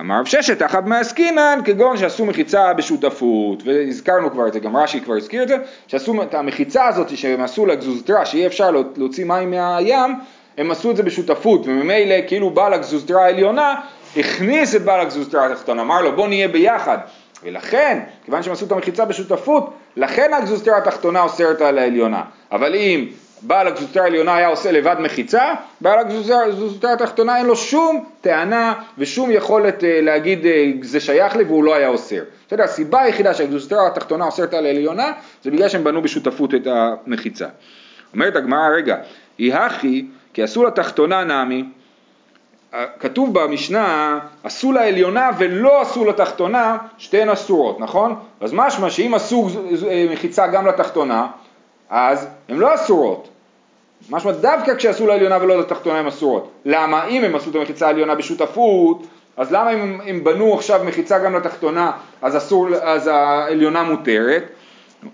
אמר 0.00 0.18
רב 0.18 0.24
ששת 0.24 0.62
אחת 0.62 0.86
מעסקינן 0.86 1.58
כגון 1.64 1.96
שעשו 1.96 2.26
מחיצה 2.26 2.72
בשותפות 2.72 3.62
והזכרנו 3.64 4.30
כבר 4.30 4.48
את 4.48 4.52
זה, 4.52 4.60
גם 4.60 4.76
רש"י 4.76 5.00
כבר 5.00 5.14
הזכיר 5.14 5.42
את 5.42 5.48
זה 5.48 5.56
שעשו 5.86 6.22
את 6.22 6.34
המחיצה 6.34 6.86
הזאת 6.86 7.16
שהם 7.16 7.40
עשו 7.40 7.66
לגזוזתרה 7.66 8.26
שיהיה 8.26 8.46
אפשר 8.46 8.70
להוציא 8.96 9.24
מים 9.24 9.50
מהים 9.50 10.14
הם 10.58 10.70
עשו 10.70 10.90
את 10.90 10.96
זה 10.96 11.02
בשותפות 11.02 11.66
וממילא 11.66 12.14
כאילו 12.26 12.50
בעל 12.50 12.72
הגזוזתרה 12.72 13.24
העליונה 13.24 13.74
הכניס 14.16 14.76
את 14.76 14.82
בעל 14.82 15.00
הגזוזתרה 15.00 15.46
התחתונה 15.46 15.82
אמר 15.82 16.02
לו 16.02 16.16
בוא 16.16 16.28
נהיה 16.28 16.48
ביחד 16.48 16.98
ולכן 17.42 17.98
כיוון 18.24 18.42
שהם 18.42 18.52
עשו 18.52 18.66
את 18.66 18.72
המחיצה 18.72 19.04
בשותפות 19.04 19.74
לכן 19.96 20.30
הגזוזתרה 20.34 20.78
התחתונה 20.78 21.22
אוסרת 21.22 21.60
על 21.60 21.78
העליונה. 21.78 22.22
אבל 22.52 22.74
אם 22.74 23.06
בעל 23.42 23.66
הגזוזתרה 23.66 24.02
העליונה 24.04 24.36
היה 24.36 24.48
עושה 24.48 24.72
לבד 24.72 24.96
מחיצה, 24.98 25.54
בעל 25.80 25.98
הגזוזתרה 25.98 26.92
התחתונה 26.92 27.36
אין 27.38 27.46
לו 27.46 27.56
שום 27.56 28.04
טענה 28.20 28.74
ושום 28.98 29.30
יכולת 29.30 29.84
אה, 29.84 30.00
להגיד 30.02 30.46
אה, 30.46 30.72
זה 30.82 31.00
שייך 31.00 31.36
לי 31.36 31.44
והוא 31.44 31.64
לא 31.64 31.74
היה 31.74 31.88
אוסר. 31.88 32.22
בסדר, 32.46 32.64
הסיבה 32.64 33.02
היחידה 33.02 33.34
שהגזוזתרה 33.34 33.86
התחתונה 33.86 34.24
אוסרת 34.24 34.54
על 34.54 34.66
העליונה 34.66 35.12
זה 35.42 35.50
בגלל 35.50 35.68
שהם 35.68 35.84
בנו 35.84 36.02
בשותפות 36.02 36.54
את 36.54 36.66
המחיצה. 36.66 37.46
אומרת 38.14 38.36
הגמרא, 38.36 38.68
רגע, 38.68 38.96
היא 39.38 39.54
הכי 39.54 40.06
כי 40.32 40.42
עשו 40.42 40.64
לתחתונה 40.64 41.24
נמי, 41.24 41.64
כתוב 43.00 43.38
במשנה, 43.38 44.18
עשו 44.44 44.72
לעליונה 44.72 45.30
ולא 45.38 45.80
עשו 45.82 46.04
לתחתונה, 46.04 46.76
שתיהן 46.98 47.28
אסורות, 47.28 47.80
נכון? 47.80 48.14
אז 48.40 48.52
משמע 48.52 48.90
שאם 48.90 49.14
עשו 49.14 49.48
מחיצה 50.10 50.46
גם 50.46 50.66
לתחתונה, 50.66 51.26
אז 51.90 52.26
הן 52.48 52.56
לא 52.56 52.74
אסורות. 52.74 53.28
משמע 54.10 54.32
דווקא 54.32 54.74
כשעשו 54.74 55.06
לעליונה 55.06 55.38
ולא 55.42 55.60
לתחתונה 55.60 55.98
הן 55.98 56.06
אסורות. 56.06 56.50
למה? 56.64 57.06
אם 57.06 57.24
הם 57.24 57.34
עשו 57.34 57.50
את 57.50 57.54
המחיצה 57.54 57.86
העליונה 57.86 58.14
בשותפות, 58.14 59.06
אז 59.36 59.52
למה 59.52 59.70
אם 59.70 60.00
הם 60.06 60.24
בנו 60.24 60.54
עכשיו 60.54 60.80
מחיצה 60.84 61.18
גם 61.18 61.36
לתחתונה, 61.36 61.92
אז, 62.22 62.36
אסור, 62.36 62.68
אז 62.82 63.06
העליונה 63.12 63.82
מותרת? 63.82 64.42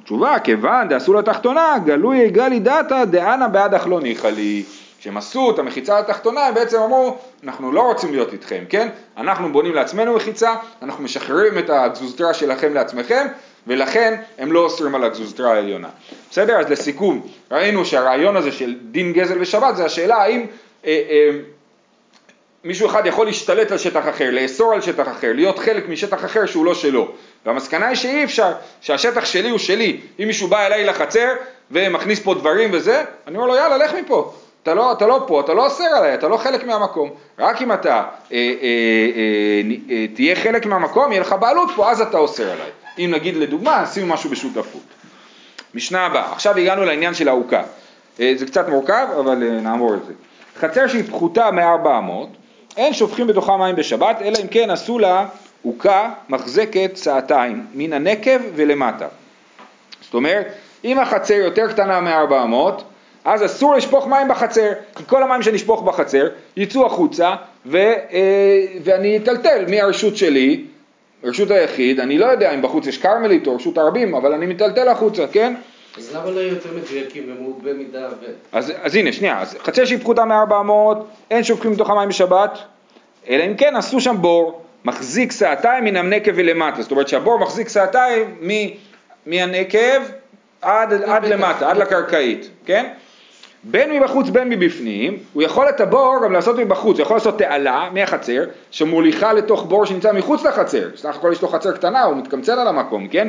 תשובה, 0.05 0.39
כיוון 0.39 0.89
דעשו 0.89 1.15
לתחתונה, 1.15 1.75
גלוי 1.85 2.31
גלי 2.31 2.61
דתא 2.61 3.05
דאנה 3.05 3.49
בעד 3.49 3.75
אך 3.75 3.87
לא 3.87 4.01
ניחא 4.01 4.27
לי. 4.27 4.63
כשהם 4.99 5.17
עשו 5.17 5.51
את 5.51 5.59
המחיצה 5.59 5.99
התחתונה, 5.99 6.47
הם 6.47 6.55
בעצם 6.55 6.79
אמרו, 6.79 7.17
אנחנו 7.45 7.73
לא 7.73 7.81
רוצים 7.81 8.13
להיות 8.13 8.33
איתכם, 8.33 8.65
כן? 8.69 8.89
אנחנו 9.17 9.53
בונים 9.53 9.75
לעצמנו 9.75 10.17
מחיצה, 10.17 10.55
אנחנו 10.83 11.05
משחררים 11.05 11.59
את 11.59 11.71
הגזוזתרה 11.71 12.35
שלכם 12.35 12.75
לעצמכם, 12.75 13.27
ולכן 13.67 14.15
הם 14.39 14.53
לא 14.53 14.61
אוסרים 14.61 14.95
על 14.95 15.05
הגזוזתרה 15.05 15.53
העליונה. 15.53 15.89
בסדר? 16.31 16.59
אז 16.59 16.71
לסיכום, 16.71 17.27
ראינו 17.51 17.85
שהרעיון 17.85 18.37
הזה 18.37 18.53
של 18.53 18.75
דין 18.91 19.13
גזל 19.13 19.37
ושבת 19.41 19.77
זה 19.77 19.85
השאלה 19.85 20.17
האם 20.17 20.47
אה, 20.87 21.03
אה, 21.11 21.31
מישהו 22.65 22.87
אחד 22.87 23.07
יכול 23.07 23.27
להשתלט 23.27 23.73
על 23.73 23.79
שטח 23.79 24.09
אחר, 24.09 24.31
לאסור 24.31 24.73
על 24.73 24.81
שטח 24.81 25.09
אחר, 25.09 25.33
להיות 25.35 25.59
חלק 25.59 25.89
משטח 25.89 26.25
אחר 26.25 26.47
שהוא 26.47 26.65
לא 26.65 26.75
שלו. 26.75 27.09
והמסקנה 27.47 27.87
היא 27.87 27.97
שאי 27.97 28.25
אפשר, 28.25 28.53
שהשטח 28.81 29.25
שלי 29.25 29.51
הוא 29.51 29.59
שלי. 29.59 30.01
אם 30.21 30.27
מישהו 30.27 30.49
בא 30.49 30.67
אליי 30.67 30.85
לחצר 30.85 31.29
ומכניס 31.71 32.21
פה 32.21 32.35
דברים 32.35 32.71
וזה, 32.73 33.05
אני 33.27 33.37
אומר 33.37 33.47
לו 33.47 33.57
יאללה 33.57 33.77
לך 33.77 33.95
מפה. 33.95 34.33
אתה 34.63 34.75
לא, 34.75 34.93
אתה 34.93 35.07
לא 35.07 35.25
פה, 35.27 35.41
אתה 35.41 35.55
לא 35.55 35.65
אוסר 35.65 35.85
עליי, 35.85 36.15
אתה 36.15 36.29
לא 36.29 36.37
חלק 36.37 36.65
מהמקום. 36.65 37.11
רק 37.39 37.63
אם 37.63 37.73
אתה 37.73 37.95
אה, 37.95 38.03
אה, 38.33 38.33
אה, 38.33 39.63
אה, 39.91 40.07
תהיה 40.15 40.37
חלק 40.37 40.67
מהמקום, 40.67 41.13
יהיה 41.13 41.21
לך 41.21 41.35
בעלות 41.41 41.71
פה, 41.77 41.91
אז 41.91 42.01
אתה 42.01 42.19
אוסר 42.19 42.51
עליי. 42.51 42.71
אם 42.99 43.11
נגיד 43.15 43.37
לדוגמה, 43.37 43.81
עשינו 43.81 44.07
משהו 44.07 44.31
בשותפות. 44.31 44.83
משנה 45.75 46.07
הבאה, 46.07 46.33
עכשיו 46.33 46.57
הגענו 46.57 46.85
לעניין 46.85 47.15
של 47.15 47.29
העוקה. 47.29 47.63
אה, 48.21 48.33
זה 48.37 48.47
קצת 48.47 48.69
מורכב, 48.69 49.07
אבל 49.21 49.43
אה, 49.43 49.61
נעבור 49.61 49.95
את 49.95 50.05
זה. 50.07 50.13
חצר 50.61 50.89
שהיא 50.89 51.05
פחותה 51.05 51.51
מ-400, 51.51 52.27
אין 52.77 52.95
שופכים 52.95 53.27
בתוכה 53.27 53.57
מים 53.57 53.77
בשבת, 53.77 54.23
אלא 54.23 54.39
אם 54.43 54.47
כן 54.47 54.71
עשו 54.71 54.99
לה 54.99 55.27
עוקה 55.63 56.11
מחזקת 56.29 56.91
סעתיים, 56.95 57.67
מן 57.75 57.93
הנקב 57.93 58.39
ולמטה. 58.55 59.09
זאת 60.01 60.15
אומרת, 60.15 60.47
אם 60.85 60.99
החצר 60.99 61.35
יותר 61.35 61.73
קטנה 61.73 62.01
מ-400, 62.01 62.83
אז 63.25 63.45
אסור 63.45 63.75
לשפוך 63.75 64.07
מים 64.07 64.29
בחצר, 64.29 64.73
כי 64.97 65.05
כל 65.07 65.23
המים 65.23 65.43
שנשפוך 65.43 65.83
בחצר 65.83 66.29
יצאו 66.57 66.87
החוצה 66.87 67.35
ו, 67.67 67.77
אה, 67.77 68.67
ואני 68.85 69.17
אטלטל 69.17 69.65
מהרשות 69.69 70.17
שלי, 70.17 70.65
רשות 71.25 71.51
היחיד, 71.51 72.01
אני 72.01 72.19
לא 72.19 72.27
יודע 72.27 72.55
אם 72.55 72.63
בחוץ 72.63 72.87
יש 72.87 72.99
כרמלית 72.99 73.47
או 73.47 73.57
רשות 73.57 73.79
הרבים, 73.79 74.15
אבל 74.15 74.33
אני 74.33 74.47
מטלטל 74.47 74.89
החוצה, 74.89 75.27
כן? 75.33 75.55
אז 75.99 76.17
למה 76.17 76.31
לא 76.31 76.41
יותר 76.41 76.69
מדויקים 76.77 77.37
במידה 77.63 78.09
ו... 78.21 78.27
אז, 78.53 78.73
אז 78.83 78.95
הנה, 78.95 79.13
שנייה, 79.13 79.41
אז 79.41 79.57
שהיא 79.85 79.99
פחותה 79.99 80.25
מ-400, 80.25 80.73
אין 81.31 81.45
שופכים 81.45 81.73
בתוך 81.73 81.91
המים 81.91 82.09
בשבת, 82.09 82.59
אלא 83.29 83.45
אם 83.45 83.55
כן 83.57 83.77
עשו 83.77 84.01
שם 84.01 84.17
בור, 84.21 84.63
מחזיק 84.85 85.33
סעתיים 85.33 85.85
מן 85.85 85.97
הנקב 85.97 86.33
ולמטה, 86.35 86.83
זאת 86.83 86.91
אומרת 86.91 87.09
שהבור 87.09 87.39
מחזיק 87.39 87.69
סעתיים 87.69 88.39
מהנקב 89.27 90.03
עד, 90.63 90.93
עד 90.93 91.25
למטה, 91.25 91.71
עד 91.71 91.77
לקרקעית, 91.77 92.51
כן? 92.67 92.93
בין 93.65 93.93
מבחוץ 93.93 94.29
בין 94.29 94.49
מבפנים, 94.49 95.19
הוא 95.33 95.43
יכול 95.43 95.69
את 95.69 95.81
הבור 95.81 96.17
גם 96.25 96.33
לעשות 96.33 96.59
מבחוץ, 96.59 96.97
הוא 96.97 97.03
יכול 97.03 97.17
לעשות 97.17 97.39
תעלה 97.39 97.89
מהחצר 97.93 98.45
שמוליכה 98.71 99.33
לתוך 99.33 99.65
בור 99.65 99.87
שנמצא 99.87 100.13
מחוץ 100.13 100.45
לחצר, 100.45 100.89
סך 100.97 101.17
הכל 101.17 101.31
יש 101.33 101.43
לו 101.43 101.49
חצר 101.49 101.73
קטנה, 101.73 102.03
הוא 102.03 102.17
מתקמצן 102.17 102.59
על 102.59 102.69
המקום, 102.69 103.09
כן? 103.09 103.29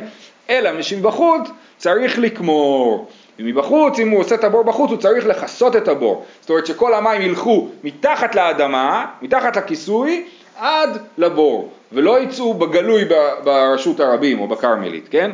אלא 0.50 0.82
שמבחוץ 0.82 1.50
צריך 1.78 2.20
לקמור, 2.20 3.08
ומבחוץ, 3.40 4.00
אם 4.00 4.10
הוא 4.10 4.20
עושה 4.20 4.36
את 4.36 4.44
הבור 4.44 4.64
בחוץ, 4.64 4.90
הוא 4.90 4.98
צריך 4.98 5.26
לכסות 5.26 5.76
את 5.76 5.88
הבור, 5.88 6.26
זאת 6.42 6.50
אומרת 6.50 6.66
שכל 6.66 6.94
המים 6.94 7.22
ילכו 7.22 7.68
מתחת 7.84 8.36
לאדמה, 8.36 9.06
מתחת 9.22 9.58
לכיסוי, 9.58 10.26
עד 10.60 10.98
לבור, 11.18 11.72
ולא 11.92 12.20
יצאו 12.20 12.54
בגלוי 12.54 13.06
ברשות 13.44 14.00
הרבים 14.00 14.40
או 14.40 14.48
בכרמלית, 14.48 15.08
כן? 15.12 15.32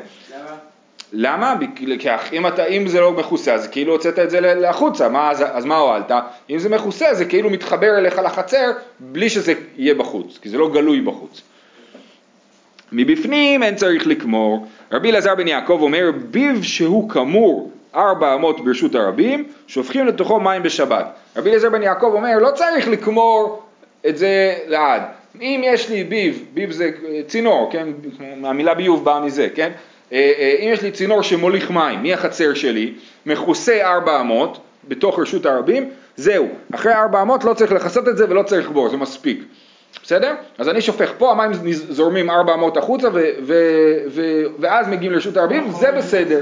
למה? 1.14 1.56
כי 1.76 1.86
אם, 2.34 2.48
אתה, 2.48 2.66
אם 2.66 2.88
זה 2.88 3.02
לא 3.02 3.12
מכוסה, 3.12 3.54
אז 3.54 3.68
כאילו 3.68 3.94
הוצאת 3.94 4.20
את 4.20 4.30
זה 4.30 4.42
לחוצה, 4.42 5.10
מה, 5.10 5.32
אז, 5.32 5.44
אז 5.52 5.66
מה 5.66 5.78
הועלת? 5.78 6.12
אם 6.50 6.60
זה 6.60 6.70
מכוסה, 6.70 7.14
זה 7.14 7.26
כאילו 7.26 7.50
מתחבר 7.50 7.98
אליך 7.98 8.20
לחצר 8.26 8.72
בלי 9.00 9.30
שזה 9.30 9.54
יהיה 9.78 9.94
בחוץ, 9.94 10.38
כי 10.42 10.50
זה 10.50 10.58
לא 10.58 10.70
גלוי 10.70 11.02
בחוץ. 11.02 11.42
מבפנים 12.92 13.64
אין 13.64 13.76
צריך 13.76 14.08
לקמור. 14.08 14.68
רבי 14.92 15.12
אלעזר 15.12 15.36
בן 15.36 15.48
יעקב 15.48 15.78
אומר, 15.82 16.12
ביב 16.32 16.64
שהוא 16.64 17.10
כמור 17.10 17.72
ארבע 17.96 18.34
אמות 18.34 18.66
ברשות 18.66 18.96
הרבים, 18.96 19.48
שופכים 19.68 20.08
לתוכו 20.08 20.40
מים 20.40 20.64
בשבת. 20.64 21.06
רבי 21.36 21.50
אלעזר 21.50 21.70
בן 21.70 21.84
יעקב 21.84 22.12
אומר, 22.14 22.38
לא 22.40 22.52
צריך 22.52 22.88
לקמור 22.88 23.62
את 24.08 24.18
זה 24.18 24.56
לעד. 24.68 25.02
אם 25.42 25.62
יש 25.64 25.90
לי 25.90 26.04
ביב, 26.04 26.46
ביב 26.54 26.72
זה 26.72 26.92
צינור, 27.28 27.70
כן? 27.72 27.88
המילה 28.44 28.74
ביוב 28.74 29.06
באה 29.06 29.20
מזה, 29.20 29.48
כן? 29.56 29.72
אה, 30.14 30.32
אה, 30.40 30.56
אם 30.60 30.70
יש 30.74 30.82
לי 30.82 30.92
צינור 30.92 31.24
שמוליך 31.24 31.72
מים 31.72 32.04
מהחצר 32.04 32.54
שלי, 32.54 32.94
מכוסה 33.26 33.82
ארבע 33.82 34.22
אמות 34.22 34.60
בתוך 34.88 35.20
רשות 35.20 35.46
הרבים, 35.46 35.90
זהו, 36.16 36.48
אחרי 36.76 36.94
ארבע 36.94 37.22
אמות 37.22 37.44
לא 37.44 37.54
צריך 37.54 37.72
לכסות 37.72 38.08
את 38.08 38.18
זה 38.18 38.26
ולא 38.30 38.44
צריך 38.44 38.70
בור, 38.70 38.90
זה 38.90 38.98
מספיק. 38.98 39.44
בסדר? 40.04 40.34
אז 40.58 40.70
אני 40.70 40.82
שופך 40.82 41.12
פה, 41.18 41.32
המים 41.32 41.52
זורמים 41.74 42.30
ארבע 42.30 42.54
אמות 42.54 42.78
החוצה 42.78 43.08
ו- 43.14 43.30
ו- 43.42 43.98
ו- 44.08 44.44
ואז 44.60 44.88
מגיעים 44.88 45.14
לרשות 45.14 45.38
הרבים, 45.38 45.72
זה 45.72 45.92
בסדר. 45.92 46.42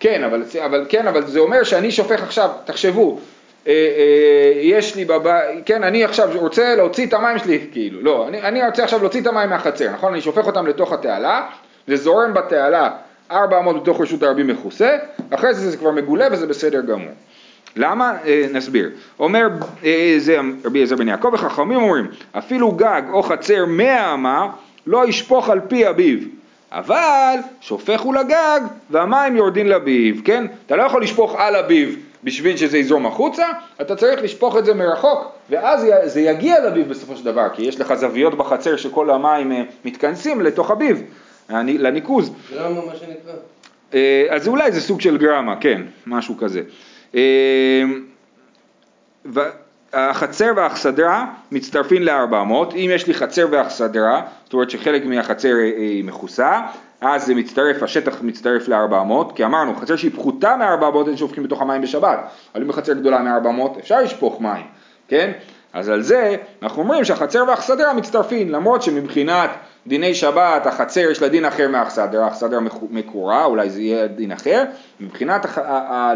כן 0.00 0.24
אבל, 0.24 0.42
אבל, 0.64 0.86
כן, 0.88 1.06
אבל 1.06 1.26
זה 1.26 1.38
אומר 1.38 1.62
שאני 1.62 1.90
שופך 1.90 2.22
עכשיו, 2.22 2.50
תחשבו, 2.64 3.18
אה, 3.66 3.72
אה, 3.72 4.60
יש 4.60 4.96
לי 4.96 5.04
בבית, 5.04 5.66
כן, 5.66 5.82
אני 5.82 6.04
עכשיו 6.04 6.30
רוצה 6.34 6.74
להוציא 6.74 7.06
את 7.06 7.14
המים 7.14 7.38
שלי, 7.38 7.66
כאילו, 7.72 8.02
לא, 8.02 8.28
אני, 8.28 8.42
אני 8.42 8.66
רוצה 8.66 8.84
עכשיו 8.84 9.00
להוציא 9.00 9.20
את 9.20 9.26
המים 9.26 9.50
מהחצר, 9.50 9.90
נכון? 9.90 10.12
אני 10.12 10.20
שופך 10.20 10.46
אותם 10.46 10.66
לתוך 10.66 10.92
התעלה, 10.92 11.46
זה 11.86 11.96
זורם 11.96 12.34
בתעלה 12.34 12.90
400 13.30 13.82
בתוך 13.82 14.00
רשות 14.00 14.22
הרבים 14.22 14.46
מכוסה, 14.46 14.96
אחרי 15.30 15.54
זה 15.54 15.70
זה 15.70 15.76
כבר 15.76 15.90
מגולה 15.90 16.28
וזה 16.32 16.46
בסדר 16.46 16.80
גמור. 16.80 17.12
למה? 17.76 18.16
אה, 18.24 18.46
נסביר. 18.52 18.90
אומר 19.18 19.48
אה, 19.84 20.14
זה 20.18 20.36
רבי 20.64 20.78
אליעזר 20.78 20.96
בן 20.96 21.08
יעקב 21.08 21.30
וחכמים 21.32 21.82
אומרים 21.82 22.06
אפילו 22.32 22.72
גג 22.72 23.02
או 23.12 23.22
חצר 23.22 23.64
מאה 23.66 24.14
אמה 24.14 24.48
לא 24.86 25.08
ישפוך 25.08 25.48
על 25.48 25.60
פי 25.68 25.88
אביו 25.88 26.18
אבל 26.72 27.36
שופך 27.60 28.00
הוא 28.00 28.14
לגג 28.14 28.60
והמים 28.90 29.36
יורדים 29.36 29.66
לביב, 29.66 30.22
כן? 30.24 30.46
אתה 30.66 30.76
לא 30.76 30.82
יכול 30.82 31.02
לשפוך 31.02 31.34
על 31.38 31.56
אביב 31.56 31.96
בשביל 32.24 32.56
שזה 32.56 32.78
יזרום 32.78 33.06
החוצה, 33.06 33.46
אתה 33.80 33.96
צריך 33.96 34.22
לשפוך 34.22 34.56
את 34.56 34.64
זה 34.64 34.74
מרחוק 34.74 35.32
ואז 35.50 35.86
זה 36.04 36.20
יגיע 36.20 36.66
לביב 36.66 36.88
בסופו 36.88 37.16
של 37.16 37.24
דבר 37.24 37.48
כי 37.54 37.62
יש 37.62 37.80
לך 37.80 37.94
זוויות 37.94 38.34
בחצר 38.34 38.76
שכל 38.76 39.10
המים 39.10 39.52
אה, 39.52 39.62
מתכנסים 39.84 40.40
לתוך 40.40 40.70
הביב 40.70 41.02
לניקוז. 41.50 42.32
גרמה 42.52 42.80
מה 42.86 42.96
שנקרא. 42.96 43.32
אה, 43.94 44.26
אז 44.30 44.48
אולי 44.48 44.72
זה 44.72 44.80
סוג 44.80 45.00
של 45.00 45.18
גרמה, 45.18 45.56
כן, 45.56 45.82
משהו 46.06 46.36
כזה. 46.38 46.62
אה, 47.14 47.82
החצר 49.92 50.52
והאכסדרה 50.56 51.26
מצטרפים 51.52 52.02
ל-400, 52.02 52.74
אם 52.74 52.90
יש 52.94 53.06
לי 53.06 53.14
חצר 53.14 53.46
ואכסדרה, 53.50 54.22
זאת 54.44 54.52
אומרת 54.52 54.70
שחלק 54.70 55.04
מהחצר 55.04 55.54
היא 55.76 56.04
מכוסה, 56.04 56.60
אז 57.00 57.26
זה 57.26 57.34
מצטרף, 57.34 57.82
השטח 57.82 58.22
מצטרף 58.22 58.68
ל-400, 58.68 59.34
כי 59.34 59.44
אמרנו, 59.44 59.74
חצר 59.76 59.96
שהיא 59.96 60.10
פחותה 60.10 60.56
מ-400 60.56 61.08
אין 61.08 61.16
שופכים 61.16 61.44
בתוך 61.44 61.62
המים 61.62 61.82
בשבת, 61.82 62.18
אבל 62.54 62.62
אם 62.62 62.68
בחצר 62.68 62.92
גדולה 62.92 63.18
מ-400 63.18 63.78
אפשר 63.78 64.02
לשפוך 64.02 64.40
מים, 64.40 64.66
כן? 65.08 65.32
אז 65.72 65.88
על 65.88 66.02
זה 66.02 66.36
אנחנו 66.62 66.82
אומרים 66.82 67.04
שהחצר 67.04 67.44
והאכסדרה 67.46 67.94
מצטרפים, 67.94 68.50
למרות 68.50 68.82
שמבחינת 68.82 69.50
דיני 69.86 70.14
שבת, 70.14 70.66
החצר 70.66 71.10
יש 71.10 71.22
לה 71.22 71.28
דין 71.28 71.44
אחר 71.44 71.68
מהאכסדר, 71.68 72.22
האכסדר 72.22 72.58
מקורה, 72.90 73.44
אולי 73.44 73.70
זה 73.70 73.80
יהיה 73.80 74.06
דין 74.06 74.32
אחר, 74.32 74.64
מבחינת 75.00 75.46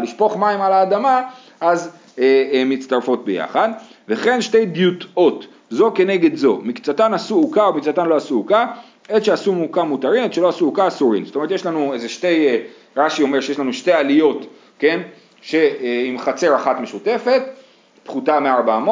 לשפוך 0.01 0.37
מים 0.37 0.61
על 0.61 0.73
האדמה, 0.73 1.21
אז 1.61 1.89
הן 2.17 2.23
אה, 2.53 2.63
מצטרפות 2.65 3.25
ביחד, 3.25 3.69
וכן 4.07 4.41
שתי 4.41 4.65
דיוטאות, 4.65 5.47
זו 5.69 5.91
כנגד 5.95 6.35
זו, 6.35 6.59
מקצתן 6.63 7.13
עשו 7.13 7.35
עוקה 7.35 7.65
או 7.65 7.73
מקצתן 7.73 8.05
לא 8.05 8.15
עשו 8.15 8.35
עוקה, 8.35 8.65
עת 9.09 9.25
שעשו 9.25 9.55
עוקה 9.55 9.83
מותרים, 9.83 10.23
עת 10.23 10.33
שלא 10.33 10.49
עשו 10.49 10.65
עוקה 10.65 10.87
אסורים, 10.87 11.25
זאת 11.25 11.35
אומרת 11.35 11.51
יש 11.51 11.65
לנו 11.65 11.93
איזה 11.93 12.09
שתי, 12.09 12.47
אה, 12.47 12.59
רש"י 12.97 13.23
אומר 13.23 13.41
שיש 13.41 13.59
לנו 13.59 13.73
שתי 13.73 13.91
עליות, 13.91 14.45
כן, 14.79 15.01
עם 16.05 16.19
חצר 16.19 16.55
אחת 16.55 16.79
משותפת, 16.79 17.41
פחותה 18.03 18.39
מ-400, 18.39 18.89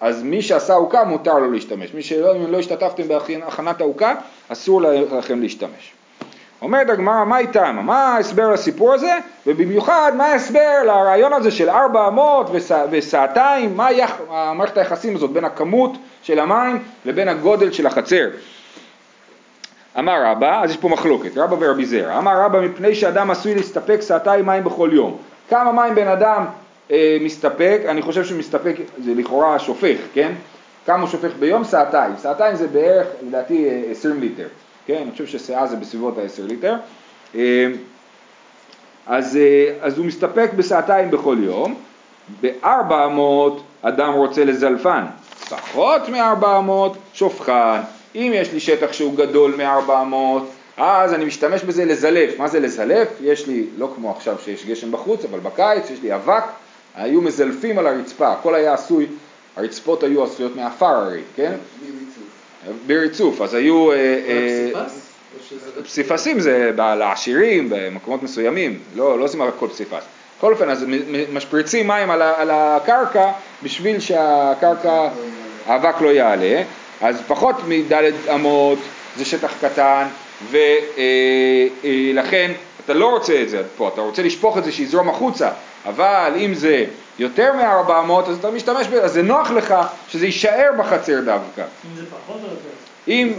אז 0.00 0.22
מי 0.22 0.42
שעשה 0.42 0.74
עוקה 0.74 1.04
מותר 1.04 1.38
לו 1.38 1.50
להשתמש, 1.50 1.94
מי 1.94 2.02
שלא 2.02 2.34
לא 2.48 2.58
השתתפתם 2.58 3.08
בהכנת 3.08 3.80
העוקה 3.80 4.14
אסור 4.48 4.82
לכם 5.18 5.40
להשתמש. 5.40 5.92
אומרת 6.62 6.90
הגמרא, 6.90 7.24
מה 7.24 7.38
איתם? 7.38 7.78
מה 7.82 8.14
ההסבר 8.14 8.50
לסיפור 8.50 8.94
הזה? 8.94 9.12
ובמיוחד, 9.46 10.12
מה 10.16 10.26
ההסבר 10.26 10.82
לרעיון 10.86 11.32
הזה 11.32 11.50
של 11.50 11.70
ארבע 11.70 12.08
אמות 12.08 12.50
וסעתיים? 12.90 13.76
מה 13.76 13.92
יח... 13.92 14.20
מערכת 14.30 14.76
היחסים 14.76 15.16
הזאת 15.16 15.30
בין 15.30 15.44
הכמות 15.44 15.92
של 16.22 16.38
המים 16.38 16.82
לבין 17.04 17.28
הגודל 17.28 17.72
של 17.72 17.86
החצר? 17.86 18.28
אמר 19.98 20.24
רבא, 20.24 20.62
אז 20.62 20.70
יש 20.70 20.76
פה 20.76 20.88
מחלוקת, 20.88 21.36
רבא 21.36 21.56
ורבי 21.60 21.84
זרע. 21.84 22.18
אמר 22.18 22.40
רבא, 22.40 22.60
מפני 22.60 22.94
שאדם 22.94 23.30
עשוי 23.30 23.54
להסתפק 23.54 24.00
סעתיים 24.00 24.46
מים 24.46 24.64
בכל 24.64 24.90
יום. 24.92 25.16
כמה 25.50 25.72
מים 25.72 25.94
בן 25.94 26.08
אדם 26.08 26.44
אה, 26.90 27.16
מסתפק? 27.20 27.80
אני 27.88 28.02
חושב 28.02 28.24
שמסתפק, 28.24 28.76
זה 29.04 29.14
לכאורה 29.14 29.58
שופך, 29.58 29.96
כן? 30.14 30.32
כמה 30.86 31.06
שופך 31.06 31.30
ביום? 31.38 31.64
סעתיים. 31.64 32.12
סעתיים 32.18 32.56
זה 32.56 32.68
בערך, 32.68 33.06
לדעתי, 33.26 33.68
20 33.90 34.14
אה, 34.14 34.20
ליטר. 34.20 34.46
כן? 34.86 34.98
אני 35.02 35.10
חושב 35.10 35.26
שסאה 35.26 35.66
זה 35.66 35.76
בסביבות 35.76 36.18
ה-10 36.18 36.42
ליטר. 36.46 36.74
אה, 37.34 37.66
אז, 39.06 39.36
אה, 39.36 39.72
אז 39.80 39.98
הוא 39.98 40.06
מסתפק 40.06 40.50
בסעתיים 40.56 41.10
בכל 41.10 41.36
יום. 41.40 41.74
ב-400 42.40 43.60
אדם 43.82 44.12
רוצה 44.12 44.44
לזלפן, 44.44 45.04
פחות 45.48 46.08
מ-400 46.08 46.98
שופכן. 47.14 47.80
אם 48.14 48.32
יש 48.34 48.52
לי 48.52 48.60
שטח 48.60 48.92
שהוא 48.92 49.14
גדול 49.16 49.54
מ-400, 49.56 50.42
אז 50.76 51.14
אני 51.14 51.24
משתמש 51.24 51.62
בזה 51.62 51.84
לזלף. 51.84 52.38
מה 52.38 52.48
זה 52.48 52.60
לזלף? 52.60 53.08
יש 53.20 53.46
לי, 53.46 53.66
לא 53.78 53.92
כמו 53.96 54.10
עכשיו 54.10 54.36
שיש 54.44 54.66
גשם 54.66 54.92
בחוץ, 54.92 55.24
אבל 55.24 55.38
בקיץ 55.38 55.90
יש 55.90 56.02
לי 56.02 56.14
אבק, 56.14 56.44
היו 56.94 57.20
מזלפים 57.20 57.78
על 57.78 57.86
הרצפה, 57.86 58.32
הכל 58.32 58.54
היה 58.54 58.74
עשוי, 58.74 59.06
הרצפות 59.56 60.02
היו 60.02 60.24
עשויות 60.24 60.56
מעפר 60.56 60.86
הרי, 60.86 61.20
כן? 61.36 61.52
בריצוף, 62.86 63.40
אז 63.40 63.54
היו... 63.54 63.92
אה, 63.92 63.96
אה, 63.96 64.84
פסיפסים 65.84 66.40
זה 66.40 66.70
לעשירים 66.76 67.70
במקומות 67.70 68.22
מסוימים, 68.22 68.78
לא, 68.94 69.18
לא 69.18 69.24
עושים 69.24 69.42
הכל 69.42 69.68
פסיפס. 69.68 70.04
בכל 70.38 70.52
אופן, 70.52 70.70
אז 70.70 70.84
משפריצים 71.32 71.88
מים 71.88 72.10
על 72.10 72.50
הקרקע 72.52 73.30
בשביל 73.62 74.00
שהקרקע, 74.00 75.08
האבק 75.66 76.00
לא 76.00 76.08
יעלה, 76.08 76.62
אז 77.00 77.22
פחות 77.26 77.56
מדלת 77.68 78.14
אמות 78.34 78.78
זה 79.16 79.24
שטח 79.24 79.52
קטן, 79.60 80.06
ולכן 80.50 82.52
אתה 82.84 82.94
לא 82.94 83.10
רוצה 83.10 83.42
את 83.42 83.48
זה 83.48 83.62
פה, 83.76 83.88
אתה 83.88 84.00
רוצה 84.00 84.22
לשפוך 84.22 84.58
את 84.58 84.64
זה 84.64 84.72
שיזרום 84.72 85.08
החוצה, 85.08 85.50
אבל 85.86 86.32
אם 86.36 86.54
זה 86.54 86.84
יותר 87.18 87.52
מ-400 87.52 88.30
אז 88.30 88.38
אתה 88.38 88.50
משתמש 88.50 88.86
בזה, 88.86 89.02
אז 89.02 89.12
זה 89.12 89.22
נוח 89.22 89.50
לך 89.50 89.74
שזה 90.08 90.26
יישאר 90.26 90.70
בחצר 90.78 91.20
דווקא. 91.20 91.60
אם 91.60 91.96
זה 91.96 92.02
פחות 92.10 92.40
או 92.42 92.50
יותר? 92.50 92.68
אם 93.08 93.32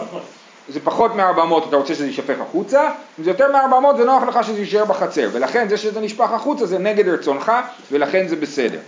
זה 0.70 0.80
פחות 0.84 1.16
מ-400 1.16 1.68
אתה 1.68 1.76
רוצה 1.76 1.96
שזה 1.96 2.08
יישפך 2.08 2.40
החוצה, 2.42 2.90
אם 3.20 3.24
זה 3.24 3.30
יותר 3.30 3.52
מ-400 3.52 3.98
זה 3.98 4.06
נוח 4.06 4.24
לך 4.24 4.40
שזה 4.44 4.60
יישאר 4.60 4.86
בחצר, 4.86 5.30
ולכן 5.32 5.68
זה 5.70 5.78
שזה 5.78 6.02
נשפך 6.02 6.32
החוצה 6.32 6.66
זה 6.66 6.80
נגד 6.80 7.08
רצונך, 7.08 7.52
ולכן 7.92 8.28
זה 8.28 8.36
בסדר. 8.36 8.80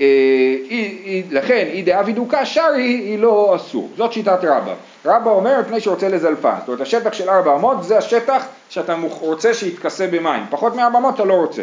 אה, 0.00 0.06
לכן 1.30 1.66
אי 1.72 1.82
דאבי 1.82 2.12
דוקה 2.12 2.46
שרי 2.46 2.82
היא 2.82 3.18
לא 3.18 3.56
אסור, 3.56 3.88
זאת 3.96 4.12
שיטת 4.12 4.38
רבא. 4.44 4.74
רבא 5.04 5.30
אומר 5.30 5.60
מפני 5.60 5.80
שרוצה 5.80 6.08
לזלפן, 6.08 6.54
זאת 6.58 6.68
אומרת 6.68 6.80
השטח 6.80 7.12
של 7.12 7.30
400 7.30 7.84
זה 7.84 7.98
השטח 7.98 8.44
שאתה 8.68 8.96
רוצה 9.20 9.54
שיתכסה 9.54 10.06
במים, 10.06 10.42
פחות 10.50 10.76
מ-400 10.76 11.14
אתה 11.14 11.24
לא 11.24 11.34
רוצה. 11.34 11.62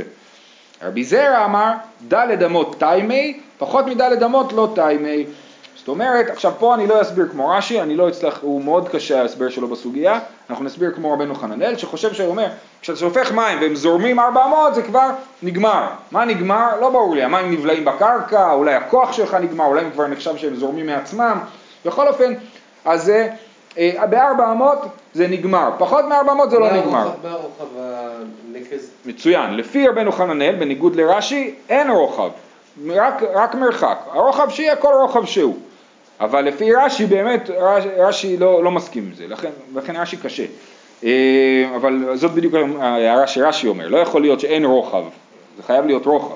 רבי 0.84 1.04
זרע 1.04 1.46
אמר 1.46 1.72
דלת 2.08 2.43
אמות 2.43 2.76
טיימי, 2.80 3.39
פחות 3.58 3.86
מדלת 3.86 4.24
אמות 4.24 4.54
לא 4.54 4.72
טיימי. 4.76 5.26
זאת 5.76 5.88
אומרת, 5.88 6.30
עכשיו 6.30 6.54
פה 6.60 6.76
אני 6.76 6.88
לא 6.88 7.02
אסביר 7.02 7.28
כמו 7.32 7.50
רש"י, 7.50 7.82
אני 7.82 7.96
לא 7.96 8.10
אצלח, 8.10 8.39
הוא 8.41 8.63
מאוד 8.63 8.89
קשה 8.89 9.22
ההסבר 9.22 9.50
שלו 9.50 9.67
בסוגיה, 9.67 10.19
אנחנו 10.50 10.65
נסביר 10.65 10.91
כמו 10.96 11.13
רבנו 11.13 11.36
חננאל, 11.36 11.78
שחושב 11.78 12.13
שהוא 12.13 12.30
אומר, 12.30 12.48
כשאתה 12.82 13.00
שופך 13.00 13.32
מים 13.32 13.62
והם 13.62 13.76
זורמים 13.76 14.19
400 14.19 14.76
זה 14.76 14.82
כבר 14.82 15.10
נגמר. 15.43 15.88
מה 16.12 16.26
נגמר? 16.26 16.80
לא 16.82 16.89
ברור 16.89 17.15
לי, 17.15 17.24
המים 17.24 17.52
נבלעים 17.52 17.86
בקרקע, 17.86 18.52
אולי 18.52 18.74
הכוח 18.74 19.13
שלך 19.13 19.34
נגמר, 19.34 19.65
אולי 19.65 19.82
הם 19.82 19.91
כבר 19.91 20.08
נחשב 20.08 20.38
שהם 20.38 20.56
זורמים 20.56 20.86
מעצמם, 20.86 21.39
בכל 21.86 22.08
אופן, 22.08 22.34
אז 22.86 23.04
זה, 23.04 23.30
אה, 23.78 24.06
ב-400 24.10 24.88
זה 25.13 25.28
נגמר, 25.28 25.69
פחות 25.78 26.06
מ-400 26.06 26.49
זה 26.49 26.60
לא 26.60 26.71
נגמר. 26.71 27.10
מה 27.23 27.30
הרוחב 27.30 27.65
הנקז? 27.78 28.89
מצוין, 29.06 29.54
לפי 29.54 29.88
רבנו 29.88 30.12
חננאל, 30.12 30.56
בניגוד 30.56 30.95
לרש"י, 30.95 31.56
אין 31.69 31.89
רוחב, 31.89 32.30
רק, 32.89 33.23
רק 33.34 33.56
מרחק, 33.56 33.97
הרוחב 34.12 34.49
שיהיה 34.49 34.76
כל 34.76 34.93
רוחב 35.02 35.26
שהוא. 35.26 35.58
אבל 36.19 36.41
לפי 36.41 36.73
רש"י 36.73 37.06
באמת, 37.06 37.49
רש"י 37.97 38.38
לא, 38.38 38.63
לא 38.63 38.71
מסכים 38.71 39.04
עם 39.04 39.13
זה, 39.13 39.28
לכן, 39.28 39.49
לכן 39.76 39.95
רש"י 39.95 40.17
קשה. 40.17 40.45
אה, 41.04 41.10
אבל 41.76 42.06
זאת 42.13 42.32
בדיוק 42.32 42.54
ההערה 42.80 43.28
שרש"י 43.28 43.67
אומר, 43.67 43.88
לא 43.88 43.97
יכול 43.97 44.21
להיות 44.21 44.39
שאין 44.39 44.65
רוחב, 44.65 45.04
זה 45.58 45.63
חייב 45.63 45.86
להיות 45.86 46.06
רוחב. 46.06 46.36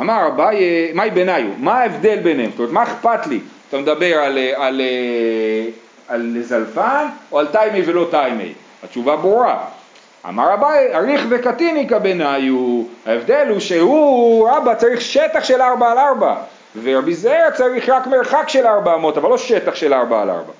אמר 0.00 0.28
אביי, 0.28 0.90
מהי 0.94 1.10
ביניו? 1.10 1.42
מה 1.58 1.74
ההבדל 1.74 2.16
ביניהם? 2.16 2.50
זאת 2.50 2.58
אומרת, 2.58 2.72
מה 2.72 2.82
אכפת 2.82 3.26
לי? 3.26 3.40
אתה 3.68 3.78
מדבר 3.78 4.18
על, 4.18 4.38
על, 4.56 4.80
על 6.12 6.36
זלפן 6.42 7.06
או 7.32 7.38
על 7.38 7.46
טיימי 7.46 7.82
ולא 7.86 8.06
טיימי? 8.10 8.52
התשובה 8.84 9.16
ברורה. 9.16 9.64
אמר 10.28 10.54
אביי, 10.54 10.94
אריך 10.94 11.22
וקטיניקה 11.28 11.98
ביניו, 11.98 12.82
ההבדל 13.06 13.46
הוא 13.48 13.60
שהוא, 13.60 14.48
רבא 14.48 14.74
צריך 14.74 15.00
שטח 15.00 15.44
של 15.44 15.62
ארבע 15.62 15.90
על 15.90 15.98
ארבע. 15.98 16.34
ורבי 16.82 17.14
זעיר 17.14 17.50
צריך 17.50 17.88
רק 17.88 18.06
מרחק 18.06 18.48
של 18.48 18.66
400, 18.66 19.16
אבל 19.16 19.30
לא 19.30 19.38
שטח 19.38 19.74
של 19.74 19.94
4 19.94 20.22
על 20.22 20.30
4. 20.30 20.52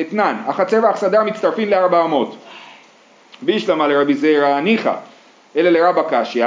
אתנן, 0.00 0.36
החצר 0.46 0.80
והאכסדר 0.82 1.22
מצטרפים 1.22 1.70
ל-400. 1.70 2.34
בישלמה 3.42 3.88
לרבי 3.88 4.14
זעיר 4.14 4.60
ניחא, 4.60 4.94
אלא 5.56 5.70
לרבא 5.70 6.02
קשיא, 6.10 6.46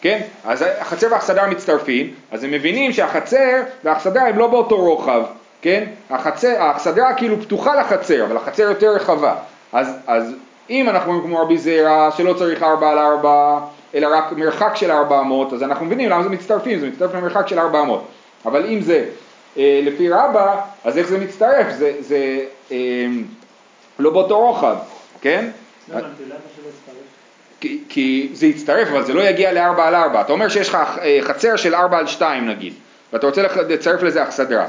כן? 0.00 0.20
אז 0.44 0.64
החצר 0.78 1.06
והאכסדר 1.10 1.46
מצטרפים, 1.46 2.14
אז 2.30 2.44
הם 2.44 2.50
מבינים 2.50 2.92
שהחצר 2.92 3.60
והאכסדר 3.84 4.20
הם 4.20 4.38
לא 4.38 4.46
באותו 4.46 4.76
רוחב, 4.76 5.22
כן? 5.62 5.84
החצר, 6.10 6.62
האכסדרה 6.62 7.14
כאילו 7.14 7.40
פתוחה 7.40 7.74
לחצר, 7.80 8.24
אבל 8.24 8.36
החצר 8.36 8.62
יותר 8.62 8.90
רחבה. 8.90 9.34
אז, 9.72 9.96
אז 10.06 10.34
אם 10.70 10.88
אנחנו 10.88 11.12
אומרים 11.12 11.26
כמו 11.26 11.42
רבי 11.42 11.58
זעירה 11.58 12.10
שלא 12.16 12.32
צריך 12.32 12.62
4 12.62 12.90
על 12.90 12.98
4, 12.98 13.58
אלא 13.94 14.08
רק 14.16 14.32
מרחק 14.32 14.72
של 14.74 14.90
400, 14.90 15.52
אז 15.52 15.62
אנחנו 15.62 15.86
מבינים 15.86 16.10
למה 16.10 16.22
זה 16.22 16.28
מצטרפים, 16.28 16.80
זה 16.80 16.86
מצטרף 16.86 17.14
למרחק 17.14 17.48
של 17.48 17.58
400. 17.58 18.04
אבל 18.46 18.66
אם 18.66 18.80
זה 18.80 19.04
אה, 19.56 19.80
לפי 19.84 20.10
רבא, 20.10 20.60
אז 20.84 20.98
איך 20.98 21.08
זה 21.08 21.18
מצטרף? 21.18 21.66
זה, 21.72 21.92
זה 22.00 22.40
אה, 22.72 22.76
לא 23.98 24.10
באותו 24.10 24.40
רוחב, 24.40 24.76
כן? 25.20 25.50
כי, 27.60 27.78
כי 27.88 28.30
זה 28.32 28.46
יצטרף, 28.46 28.88
אבל 28.88 29.04
זה 29.04 29.14
לא 29.14 29.22
יגיע 29.22 29.52
ל-4 29.52 29.80
על 29.80 29.94
4. 29.94 30.20
אתה 30.20 30.32
אומר 30.32 30.48
שיש 30.48 30.68
לך 30.68 30.76
אה, 31.02 31.18
חצר 31.22 31.56
של 31.56 31.74
4 31.74 31.98
על 31.98 32.06
2 32.06 32.48
נגיד, 32.48 32.74
ואתה 33.12 33.26
רוצה 33.26 33.42
לצרף 33.42 34.02
לזה 34.02 34.22
אכסדרה. 34.22 34.66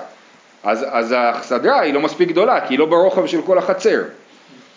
אז, 0.63 0.85
אז 0.91 1.11
האכסדרה 1.11 1.79
היא 1.79 1.93
לא 1.93 2.01
מספיק 2.01 2.29
גדולה, 2.29 2.61
כי 2.61 2.73
היא 2.73 2.79
לא 2.79 2.85
ברוחב 2.85 3.25
של 3.25 3.41
כל 3.41 3.57
החצר. 3.57 4.01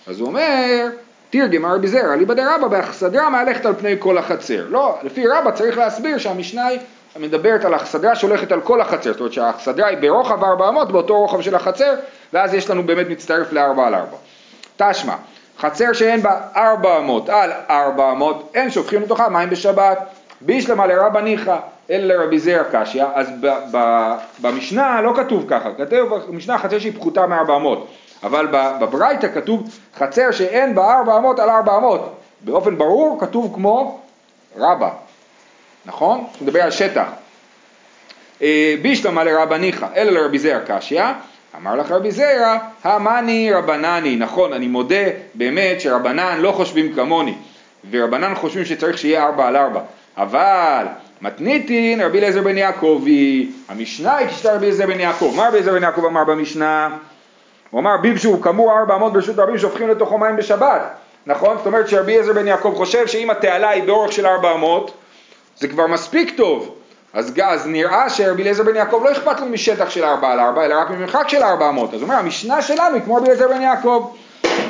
אז 0.07 0.20
הוא 0.20 0.29
אומר, 0.29 0.87
תרגם 1.31 1.64
הרבי 1.64 1.88
זרע, 1.88 2.16
ליבא 2.16 2.35
דרבא 2.35 2.68
באכסדרה 2.68 3.31
מהלכת 3.31 3.66
על 3.66 3.75
פני 3.75 3.97
כל 3.99 4.18
החצר. 4.18 4.66
לא, 4.68 4.99
לפי 5.03 5.27
רבא 5.27 5.51
צריך 5.51 5.79
להסביר 5.79 6.18
שהמשנה 6.18 6.66
היא 6.66 6.79
מדברת 7.16 7.64
על 7.64 7.75
אכסדרה 7.75 8.14
שהולכת 8.14 8.53
על 8.53 8.61
כל 8.61 8.81
החצר, 8.81 9.12
זאת 9.12 9.20
אומרת 9.20 9.33
שהאכסדרה 9.33 9.88
היא 9.88 9.99
ברוחב 9.99 10.44
400 10.44 10.92
באותו 10.92 11.18
רוחב 11.18 11.40
של 11.40 11.55
החצר, 11.55 11.94
ואז 12.33 12.55
יש 12.55 12.70
לנו 12.70 12.83
באמת 12.87 13.09
מצטרף 13.09 13.53
ל-4 13.53 13.81
על 13.81 13.94
4. 13.94 14.16
תשמע, 14.77 15.14
חצר 15.59 15.92
שאין 15.92 16.23
בה 16.23 16.40
400 16.57 17.29
על 17.29 17.51
400, 17.70 18.51
אין 18.55 18.70
שופכים 18.70 19.03
לתוכה 19.03 19.29
מים 19.29 19.51
בשבת. 19.51 19.99
בישלמה 20.47 20.87
לרבא 20.87 21.21
ניחא, 21.21 21.57
אלא 21.91 22.15
לרבי 22.15 22.39
זרע 22.39 22.63
קשיא, 22.73 23.05
אז 23.15 23.29
במשנה 24.41 25.01
לא 25.01 25.13
כתוב 25.17 25.45
ככה, 25.49 25.71
כתוב 25.79 26.15
במשנה 26.29 26.59
חצר 26.59 26.79
שהיא 26.79 26.93
פחותה 26.93 27.27
מ-400. 27.27 27.79
אבל 28.23 28.47
בברייתא 28.81 29.29
כתוב 29.35 29.69
חצר 29.97 30.31
שאין 30.31 30.75
בה 30.75 30.95
400 30.99 31.39
על 31.39 31.51
400, 31.51 32.15
באופן 32.41 32.79
ברור 32.79 33.21
כתוב 33.21 33.55
כמו 33.55 34.01
רבא, 34.57 34.91
נכון? 35.87 36.19
הוא 36.19 36.27
מדבר 36.41 36.63
על 36.63 36.71
שטח. 36.71 37.07
אה, 38.43 38.75
בישלמה 38.83 39.25
לרבא 39.25 39.57
ניחא, 39.57 39.87
אלא 39.97 40.11
לרבי 40.11 40.39
זרע 40.39 40.59
קשיא, 40.67 41.03
אמר 41.57 41.77
לך 41.77 41.91
רבי 41.91 42.11
זרע, 42.11 42.59
המאני 42.85 43.53
רבנני, 43.53 44.17
נכון, 44.17 44.53
אני 44.53 44.67
מודה 44.67 45.05
באמת 45.35 45.81
שרבנן 45.81 46.39
לא 46.41 46.53
חושבים 46.53 46.95
כמוני, 46.95 47.35
ורבנן 47.91 48.35
חושבים 48.35 48.65
שצריך 48.65 48.99
שיהיה 48.99 49.25
4 49.25 49.49
על 49.49 49.57
4, 49.57 49.81
אבל 50.16 50.87
מתניתין 51.22 52.00
רבי 52.00 52.18
אליעזר 52.18 52.42
בן 52.42 52.59
יעקבי, 52.59 53.50
המשנה 53.68 54.16
היא 54.16 54.29
כשתה 54.29 54.55
רבי 54.55 54.66
אליעזר 54.66 54.87
בן 54.87 55.00
יעקב, 55.00 55.33
מה 55.37 55.48
רבי 55.48 55.57
אליעזר 55.57 55.72
בן 55.72 55.83
יעקב 55.83 56.05
אמר 56.05 56.24
במשנה? 56.24 56.88
הוא 57.70 57.81
אמר 57.81 57.96
ביב 57.96 58.16
שהוא 58.16 58.42
כמור 58.42 58.79
400 58.79 59.12
ברשות 59.12 59.38
רבים 59.38 59.59
שופכים 59.59 59.88
לתוכו 59.88 60.18
מים 60.18 60.37
בשבת, 60.37 60.83
נכון? 61.27 61.57
זאת 61.57 61.66
אומרת 61.66 61.88
שרבי 61.88 62.18
עזר 62.18 62.33
בן 62.33 62.46
יעקב 62.46 62.74
חושב 62.77 63.07
שאם 63.07 63.31
התעלה 63.31 63.70
היא 63.70 63.83
באורך 63.83 64.12
של 64.12 64.27
400 64.27 64.90
זה 65.57 65.68
כבר 65.68 65.87
מספיק 65.87 66.37
טוב 66.37 66.74
אז, 67.12 67.33
אז 67.42 67.66
נראה 67.66 68.11
שרבי 68.11 68.42
אליעזר 68.42 68.62
בן 68.62 68.77
יעקב 68.77 69.00
לא 69.05 69.12
אכפת 69.12 69.40
לו 69.40 69.46
משטח 69.46 69.90
של 69.90 70.05
4 70.05 70.33
על 70.33 70.40
4 70.40 70.64
אלא 70.64 70.74
רק 70.74 70.90
ממרחק 70.90 71.29
של 71.29 71.42
400 71.42 71.94
אז 71.94 72.00
הוא 72.00 72.09
אומר 72.09 72.18
המשנה 72.18 72.62
שלנו 72.62 72.94
היא 72.94 73.03
כמו 73.03 73.14
רבי 73.14 73.27
אליעזר 73.27 73.48
בן 73.48 73.62
יעקב 73.62 74.11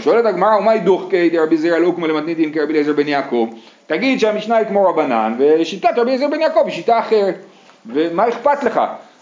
שואלת 0.00 0.26
הגמרא, 0.26 0.56
ומאי 0.56 0.78
דוחקי 0.78 1.30
דרבי 1.30 1.56
זרע 1.56 1.78
לוקמה 1.78 2.06
למתניתין 2.06 2.52
כרבי 2.52 2.72
אליעזר 2.72 2.92
בן 2.92 3.08
יעקב? 3.08 3.48
תגיד 3.86 4.20
שהמשנה 4.20 4.56
היא 4.56 4.66
כמו 4.66 4.88
רבנן, 4.88 5.34
ושיטת 5.38 5.90
רבי 5.96 6.00
אליעזר 6.00 6.28
בן 6.28 6.40
יעקב 6.40 6.62
היא 6.64 6.74
שיטה 6.74 6.98
אחרת. 6.98 7.34
ומה 7.86 8.28
אכפת 8.28 8.64
לך? 8.64 8.80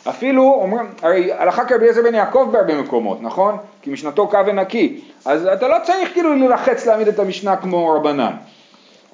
אפילו 0.08 0.42
אומרים, 0.42 0.86
הרי 1.02 1.32
הלכה 1.32 1.64
כרבי 1.64 1.82
אליעזר 1.82 2.02
בן 2.02 2.14
יעקב 2.14 2.48
בהרבה 2.52 2.82
מקומות, 2.82 3.22
נכון? 3.22 3.56
כי 3.82 3.90
משנתו 3.90 4.28
קו 4.28 4.38
ונקי. 4.46 5.00
אז 5.24 5.46
אתה 5.46 5.68
לא 5.68 5.76
צריך 5.82 6.12
כאילו 6.12 6.34
ללחץ 6.34 6.86
להעמיד 6.86 7.08
את 7.08 7.18
המשנה 7.18 7.56
כמו 7.56 7.94
רבנן. 7.94 8.32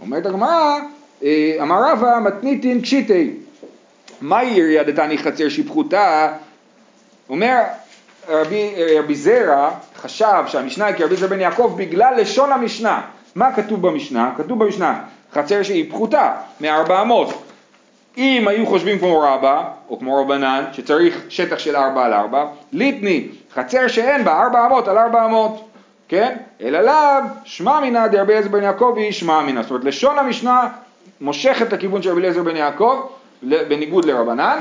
אומרת 0.03 0.27
הגמרא, 0.27 0.79
אה, 1.25 1.57
אמר 1.63 1.93
רבא 1.93 2.19
מתניתין 2.25 2.81
קשיטי. 2.81 3.31
מהי 4.21 4.47
ירייה 4.47 4.85
דתני 4.85 5.19
חצר 5.19 5.49
שפחותה? 5.49 6.33
אומר 7.29 7.63
רבי, 8.29 8.75
רבי 8.99 9.15
זרע 9.15 9.71
חשב 9.97 10.45
שהמשנה 10.47 10.87
היא 10.87 10.97
כרבי 10.97 11.17
זרע 11.17 11.29
בן 11.29 11.41
יעקב 11.41 11.75
בגלל 11.77 12.15
לשון 12.17 12.53
המשנה. 12.53 13.01
מה 13.35 13.53
כתוב 13.53 13.83
במשנה? 13.83 14.33
כתוב 14.37 14.65
במשנה 14.65 15.01
חצר 15.33 15.63
שהיא 15.63 15.91
פחותה 15.91 16.35
מארבע 16.61 17.03
אמות. 17.03 17.43
אם 18.17 18.49
היו 18.49 18.67
חושבים 18.67 18.99
כמו 18.99 19.21
רבא, 19.21 19.65
או 19.91 19.99
כמו 19.99 20.21
רבנן, 20.21 20.65
שצריך 20.73 21.23
שטח 21.29 21.59
של 21.59 21.77
ארבע 21.77 22.05
על 22.05 22.13
ארבע, 22.13 22.47
ליטני, 22.73 23.29
חצר 23.55 23.89
שאין 23.89 24.25
בה 24.25 24.43
ארבע 24.43 24.67
אמות 24.67 24.89
על 24.89 24.99
ארבע 24.99 25.25
אמות, 25.25 25.69
כן? 26.09 26.37
אלא 26.61 26.81
לאו, 26.81 26.95
שמע 27.45 27.81
מינא 27.81 28.07
דרבי 28.07 28.33
אליעזר 28.33 28.49
בן 28.49 28.63
יעקב 28.63 28.95
היא 28.97 29.13
שמע 29.13 29.41
מינא. 29.41 29.63
זאת 29.63 29.71
אומרת, 29.71 29.85
לשון 29.85 30.19
המשנה 30.19 30.69
מושכת 31.21 31.73
לכיוון 31.73 32.03
של 32.03 32.11
רבי 32.11 32.21
אליעזר 32.21 32.43
בן 32.43 32.57
יעקב, 32.57 33.07
בניגוד 33.43 34.05
לרבנן, 34.05 34.61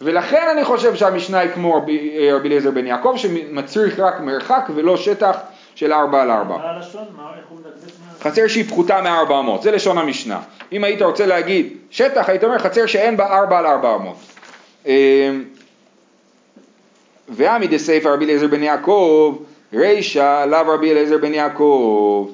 ולכן 0.00 0.48
אני 0.52 0.64
חושב 0.64 0.94
שהמשנה 0.94 1.38
היא 1.38 1.50
כמו 1.50 1.74
רבי 1.74 2.46
אליעזר 2.46 2.70
בן 2.70 2.86
יעקב, 2.86 3.14
שמצריך 3.16 4.00
רק 4.00 4.20
מרחק 4.20 4.70
ולא 4.74 4.96
שטח 4.96 5.38
של 5.74 5.92
ארבע 5.92 6.22
על 6.22 6.30
ארבע. 6.30 6.56
מה 6.56 6.70
הלשון? 6.70 7.04
מה, 7.16 7.30
איך 7.36 7.44
הוא 7.48 7.58
מה? 7.64 7.95
חצר 8.26 8.46
שהיא 8.46 8.64
פחותה 8.64 9.00
מארבע 9.00 9.38
אמות, 9.38 9.62
זה 9.62 9.70
לשון 9.70 9.98
המשנה. 9.98 10.40
אם 10.72 10.84
היית 10.84 11.02
רוצה 11.02 11.26
להגיד 11.26 11.76
שטח, 11.90 12.28
היית 12.28 12.44
אומר 12.44 12.58
חצר 12.58 12.86
שאין 12.86 13.16
בה 13.16 13.38
ארבע 13.38 13.58
על 13.58 13.66
ארבע 13.66 13.94
אמות. 13.94 14.16
אמ, 14.86 14.92
ועמי 17.28 17.66
דסייפא 17.66 18.08
רבי 18.08 18.24
אליעזר 18.24 18.46
בן 18.46 18.62
יעקב, 18.62 19.36
רישא 19.72 20.44
לאו 20.44 20.74
רבי 20.74 20.92
אליעזר 20.92 21.18
בן 21.18 21.34
יעקב. 21.34 22.28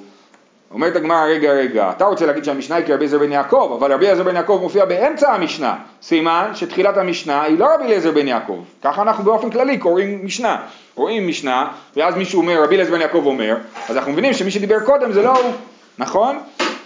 אומרת 0.71 0.95
הגמרא, 0.95 1.25
רגע, 1.25 1.51
רגע, 1.51 1.89
אתה 1.89 2.05
רוצה 2.05 2.25
להגיד 2.25 2.43
שהמשנה 2.43 2.75
היא 2.75 2.85
כרבי 2.85 2.97
אליעזר 2.97 3.19
בן 3.19 3.31
יעקב, 3.31 3.75
אבל 3.79 3.93
רבי 3.93 4.05
אליעזר 4.05 4.23
בן 4.23 4.35
יעקב 4.35 4.59
מופיע 4.61 4.85
באמצע 4.85 5.33
המשנה, 5.33 5.75
סימן 6.01 6.51
שתחילת 6.53 6.97
המשנה 6.97 7.43
היא 7.43 7.59
לא 7.59 7.73
רבי 7.73 7.83
אליעזר 7.83 8.11
בן 8.11 8.27
יעקב, 8.27 8.59
ככה 8.83 9.01
אנחנו 9.01 9.23
באופן 9.23 9.49
כללי 9.49 9.77
קוראים 9.77 10.25
משנה, 10.25 10.57
רואים 10.95 11.27
משנה, 11.27 11.67
ואז 11.95 12.15
מישהו 12.15 12.41
אומר, 12.41 12.63
רבי 12.63 12.75
אליעזר 12.75 12.91
בן 12.91 13.01
יעקב 13.01 13.23
אומר, 13.25 13.55
אז 13.89 13.97
אנחנו 13.97 14.11
מבינים 14.11 14.33
שמי 14.33 14.51
שדיבר 14.51 14.79
קודם 14.79 15.11
זה 15.11 15.21
לא 15.21 15.37
הוא, 15.37 15.51
נכון? 15.97 16.39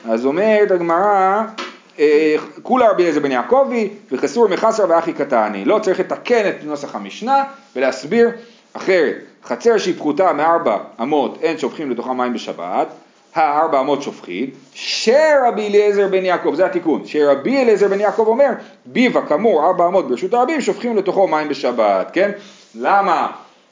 אז 0.10 0.26
אומרת 0.26 0.72
הגמרא, 0.72 1.44
אה, 2.00 2.36
כולה 2.64 2.90
רבי 2.90 3.04
אליעזר 3.04 3.20
בן 3.20 3.32
יעקבי, 3.32 3.90
וחסור 4.12 4.48
מחסר 4.48 4.86
ואחי 4.90 5.14
קטני, 5.14 5.66
לא 5.66 5.80
צריך 5.80 6.00
לתקן 6.00 6.50
את 6.50 6.56
נוסח 6.64 6.96
המשנה 6.96 7.44
ולהסביר 7.76 8.30
אחרת, 8.74 9.16
חצר 9.44 9.78
שהיא 9.78 9.96
פחותה 9.96 10.34
מארבע 10.34 10.78
אמות 11.02 11.38
אין 11.42 11.58
שופכים 11.58 11.92
לתוכה 11.92 12.14
מים 12.14 12.34
בשבת, 12.34 12.88
הארבע 13.36 13.80
אמות 13.80 14.02
שופכים, 14.02 14.50
שרבי 14.74 15.68
אליעזר 15.68 16.08
בן 16.08 16.26
יעקב, 16.26 16.54
זה 16.56 16.66
התיקון, 16.66 17.02
שרבי 17.06 17.58
אליעזר 17.58 17.88
בן 17.88 18.00
יעקב 18.00 18.28
אומר, 18.28 18.50
ביבה 18.86 19.22
כאמור 19.26 19.66
ארבע 19.66 19.88
אמות 19.88 20.08
ברשות 20.08 20.34
הרבים 20.34 20.62
שופכים 20.62 20.98
לתוכו 20.98 21.28
מים 21.28 21.50
בשבת, 21.50 22.10
כן? 22.14 22.32
למה 22.76 23.28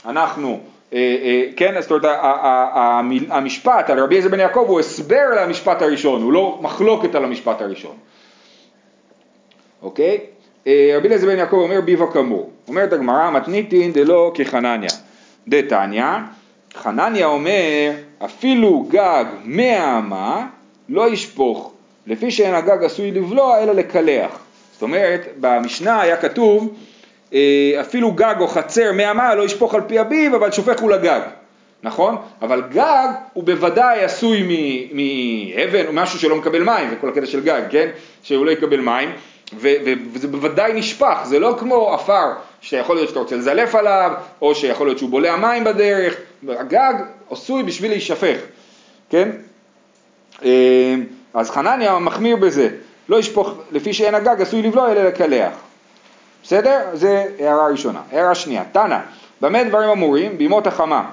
אנחנו, 0.06 0.60
כן, 1.56 1.82
זאת 1.82 1.92
אומרת 1.92 2.06
המשפט 3.30 3.90
על 3.90 4.00
רבי 4.00 4.16
אליעזר 4.16 4.30
בן 4.30 4.40
יעקב 4.40 4.66
הוא 4.68 4.80
הסבר 4.80 5.26
למשפט 5.42 5.82
הראשון, 5.82 6.22
הוא 6.22 6.34
לא 6.34 6.60
מחלוקת 6.62 7.16
על 7.16 7.24
המשפט 7.24 7.62
הראשון, 7.62 7.96
אוקיי? 9.82 10.20
אה, 10.68 10.94
רבי 10.98 11.08
אליעזר 11.08 11.28
בן 11.28 11.38
יעקב 11.38 11.58
אומר 11.58 11.82
ביבה 11.82 12.12
כאמור, 12.12 12.52
אומרת 12.68 12.94
הגמרא 12.94 13.32
מתניתין 13.32 13.92
דלא 13.92 14.32
כחנניה, 14.36 14.90
דתניא, 15.48 16.06
חנניה 16.76 17.26
אומר 17.26 17.92
אפילו 18.26 18.86
גג 18.90 19.26
מאה 19.44 20.46
לא 20.90 21.10
ישפוך, 21.10 21.72
לפי 22.08 22.32
שאין 22.32 22.54
הגג 22.54 22.84
עשוי 22.84 23.12
לבלוע 23.12 23.64
אלא 23.64 23.74
לקלח. 23.74 24.40
זאת 24.74 24.82
אומרת, 24.82 25.22
במשנה 25.40 26.02
היה 26.02 26.18
כתוב 26.18 26.64
אה, 26.68 26.95
אפילו 27.82 28.12
גג 28.12 28.36
או 28.40 28.48
חצר 28.48 28.92
מאה 28.92 29.12
אמה 29.12 29.36
לא 29.36 29.44
ישפוך 29.44 29.76
על 29.76 29.82
פי 29.88 30.02
אביב, 30.02 30.34
אבל 30.34 30.52
שופך 30.52 30.80
הוא 30.80 30.92
לגג, 30.92 31.20
נכון? 31.84 32.18
אבל 32.42 32.64
גג 32.72 33.08
הוא 33.34 33.44
בוודאי 33.44 34.04
עשוי 34.04 34.44
מאבן 34.94 35.88
או 35.88 35.94
משהו 35.94 36.20
שלא 36.20 36.36
מקבל 36.36 36.64
מים, 36.64 36.90
זה 36.90 36.96
כל 36.96 37.10
הקטע 37.10 37.26
של 37.26 37.44
גג, 37.44 37.62
כן? 37.70 37.90
שהוא 38.24 38.46
לא 38.46 38.52
יקבל 38.52 38.80
מים, 38.80 39.12
וזה 39.54 40.28
בוודאי 40.28 40.74
נשפך, 40.74 41.18
זה 41.24 41.40
לא 41.40 41.56
כמו 41.60 41.94
עפר 41.94 42.32
שיכול 42.62 42.96
להיות 42.96 43.10
שאתה 43.10 43.20
רוצה 43.20 43.36
לזלף 43.36 43.76
עליו, 43.76 44.12
או 44.42 44.56
שיכול 44.56 44.88
להיות 44.88 44.98
שהוא 44.98 45.10
בולע 45.10 45.36
מים 45.36 45.64
בדרך, 45.64 46.16
הגג 46.50 46.94
עשוי 47.32 47.64
בשביל 47.64 47.92
להישפך, 47.92 48.38
כן? 49.10 49.30
אה, 50.44 50.96
אז 51.34 51.52
חנניה 51.52 52.00
מחמיר 52.00 52.36
בזה, 52.36 52.70
לא 53.10 53.20
ישפוך, 53.20 53.54
לפי 53.72 53.94
שאין 53.94 54.16
הגג 54.16 54.42
עשוי 54.42 54.62
לבלוע 54.62 54.92
אלא 54.92 55.04
לקלח. 55.04 55.54
בסדר? 56.46 56.80
זה 56.94 57.26
הערה 57.40 57.68
ראשונה. 57.68 58.02
הערה 58.12 58.36
שנייה, 58.36 58.64
תנא, 58.72 58.98
במה 59.42 59.64
דברים 59.64 59.90
אמורים? 59.90 60.38
בימות 60.38 60.68
החמה, 60.68 61.04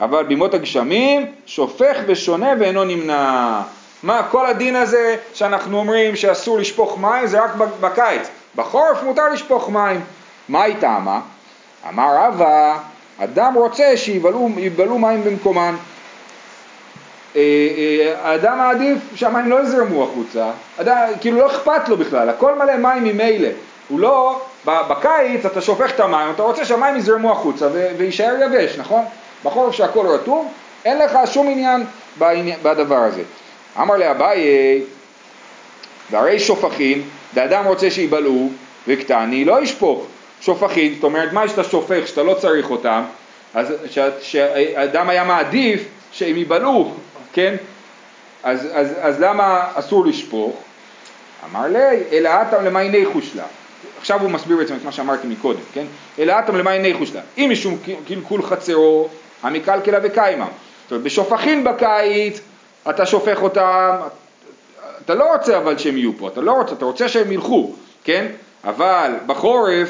אבל 0.00 0.24
בימות 0.24 0.54
הגשמים 0.54 1.32
שופך 1.46 1.96
ושונה 2.06 2.48
ואינו 2.60 2.84
נמנע. 2.84 3.60
מה 4.02 4.22
כל 4.30 4.46
הדין 4.46 4.76
הזה 4.76 5.16
שאנחנו 5.34 5.78
אומרים 5.78 6.16
שאסור 6.16 6.58
לשפוך 6.58 6.98
מים 6.98 7.26
זה 7.26 7.44
רק 7.44 7.50
בקיץ, 7.80 8.28
בחורף 8.56 9.02
מותר 9.02 9.28
לשפוך 9.28 9.70
מים. 9.70 10.00
מה 10.48 10.62
היא 10.62 10.74
טעמה? 10.80 11.20
אמר 11.88 12.16
רבא, 12.18 12.78
אדם 13.18 13.54
רוצה 13.54 13.96
שיבלעו 13.96 14.98
מים 14.98 15.24
במקומן. 15.24 15.74
אה, 17.36 17.40
אה, 17.40 18.14
האדם 18.22 18.58
מעדיף 18.58 18.98
שהמים 19.14 19.50
לא 19.50 19.62
יזרמו 19.62 20.04
החוצה, 20.04 20.50
אדם, 20.80 20.96
כאילו 21.20 21.38
לא 21.38 21.46
אכפת 21.46 21.88
לו 21.88 21.96
בכלל, 21.96 22.28
הכל 22.28 22.54
מלא 22.58 22.76
מים 22.76 23.04
ממילא, 23.04 23.48
הוא 23.88 24.00
לא, 24.00 24.40
בקיץ 24.64 25.44
אתה 25.46 25.60
שופך 25.60 25.90
את 25.90 26.00
המים, 26.00 26.30
אתה 26.34 26.42
רוצה 26.42 26.64
שהמים 26.64 26.96
יזרמו 26.96 27.32
החוצה 27.32 27.68
ויישאר 27.96 28.34
יבש, 28.46 28.78
נכון? 28.78 29.04
בחורף 29.44 29.74
שהכל 29.74 30.06
רטוב, 30.06 30.52
אין 30.84 30.98
לך 30.98 31.18
שום 31.26 31.48
עניין 31.48 31.84
בדבר 32.62 32.96
הזה. 32.96 33.22
אמר 33.80 33.96
לאביי, 33.96 34.40
והרי 36.10 36.38
שופכים, 36.38 37.02
ואדם 37.34 37.64
רוצה 37.64 37.90
שיבלעו, 37.90 38.50
וקטני 38.88 39.44
לא 39.44 39.62
ישפוך. 39.62 40.06
שופכים, 40.40 40.94
זאת 40.94 41.04
אומרת, 41.04 41.32
מה 41.32 41.48
שאתה 41.48 41.64
שופך, 41.64 42.06
שאתה 42.06 42.22
לא 42.22 42.34
צריך 42.34 42.70
אותם, 42.70 43.02
אז 43.54 43.72
שהאדם 44.20 45.08
היה 45.08 45.24
מעדיף 45.24 45.84
שהם 46.12 46.36
ייבלעו, 46.36 46.94
כן? 47.32 47.56
אז, 48.42 48.68
אז, 48.72 48.94
אז 49.00 49.20
למה 49.20 49.64
אסור 49.74 50.06
לשפוך? 50.06 50.56
אמר 51.50 51.66
לי, 51.66 52.02
אלא 52.12 52.28
אטם 52.28 52.64
למאי 52.64 52.88
ניחוש 52.88 53.36
לה. 53.36 53.44
עכשיו 54.10 54.22
הוא 54.22 54.30
מסביר 54.30 54.56
בעצם 54.56 54.76
את 54.76 54.84
מה 54.84 54.92
שאמרתי 54.92 55.26
מקודם, 55.26 55.60
כן? 55.72 55.84
אלא 56.18 56.38
אטם 56.38 56.56
למאי 56.56 56.78
ניחוש 56.78 57.14
לה. 57.14 57.20
אם 57.38 57.48
משום 57.52 57.78
קלקול 58.06 58.42
חצרו, 58.42 59.08
המקלקלה 59.42 59.98
וקיימה. 60.02 60.46
זאת 60.82 60.90
אומרת, 60.90 61.04
בשופכין 61.04 61.64
בקיץ, 61.64 62.40
אתה 62.90 63.06
שופך 63.06 63.42
אותם, 63.42 63.96
אתה 65.04 65.14
לא 65.14 65.32
רוצה 65.32 65.58
אבל 65.58 65.78
שהם 65.78 65.96
יהיו 65.96 66.12
פה, 66.18 66.28
אתה 66.28 66.40
לא 66.40 66.52
רוצה, 66.52 66.74
אתה 66.74 66.84
רוצה 66.84 67.08
שהם 67.08 67.32
ילכו, 67.32 67.72
כן? 68.04 68.26
אבל 68.64 69.12
בחורף, 69.26 69.88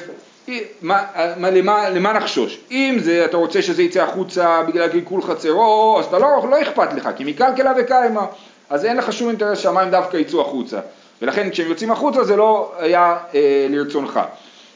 מה, 0.83 1.05
מה, 1.37 1.51
למה, 1.51 1.91
למה 1.91 2.13
נחשוש? 2.13 2.61
אם 2.71 2.99
זה, 3.01 3.25
אתה 3.25 3.37
רוצה 3.37 3.63
שזה 3.63 3.83
יצא 3.83 4.03
החוצה 4.03 4.63
בגלל 4.63 4.89
קלקול 4.89 5.23
חצרו, 5.23 5.97
אז 6.01 6.05
אתה 6.05 6.19
לא, 6.19 6.47
לא 6.51 6.63
אכפת 6.63 6.93
לך, 6.93 7.09
כי 7.17 7.25
מקלקלה 7.25 7.73
וקיימה, 7.79 8.27
אז 8.71 8.85
אין 8.85 8.97
לך 8.97 9.13
שום 9.13 9.29
אינטרס 9.29 9.59
שהמים 9.59 9.91
דווקא 9.91 10.17
יצאו 10.17 10.41
החוצה. 10.41 10.81
ולכן 11.23 11.51
כשהם 11.51 11.69
יוצאים 11.69 11.91
החוצה 11.91 12.25
זה 12.25 12.37
לא 12.37 12.73
היה 12.79 13.17
אה, 13.35 13.67
לרצונך. 13.71 14.21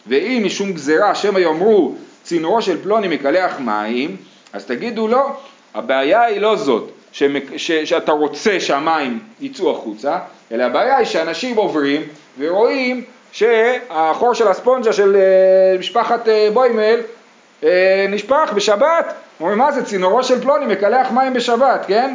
ואם 0.06 0.42
משום 0.44 0.72
גזירה 0.72 1.14
שמא 1.14 1.38
יאמרו 1.38 1.94
צינורו 2.22 2.62
של 2.62 2.82
פלוני 2.82 3.08
מקלח 3.08 3.58
מים, 3.60 4.16
אז 4.52 4.64
תגידו 4.64 5.08
לא, 5.08 5.36
הבעיה 5.74 6.22
היא 6.22 6.40
לא 6.40 6.56
זאת, 6.56 6.90
שמק, 7.12 7.56
ש, 7.56 7.72
שאתה 7.72 8.12
רוצה 8.12 8.60
שהמים 8.60 9.18
יצאו 9.40 9.70
החוצה, 9.70 10.18
אלא 10.52 10.62
הבעיה 10.62 10.96
היא 10.96 11.06
שאנשים 11.06 11.56
עוברים 11.56 12.02
ורואים 12.38 13.04
שהחור 13.32 14.34
של 14.34 14.48
הספונג'ה 14.48 14.92
של 14.92 15.16
אה, 15.16 15.78
משפחת 15.78 16.28
אה, 16.28 16.48
בוימל 16.52 17.00
אה, 17.64 18.06
נשפך 18.08 18.52
בשבת, 18.54 19.14
אומרים 19.40 19.58
מה 19.58 19.72
זה 19.72 19.84
צינורו 19.84 20.22
של 20.22 20.40
פלוני 20.40 20.66
מקלח 20.66 21.10
מים 21.10 21.34
בשבת, 21.34 21.86
כן? 21.88 22.14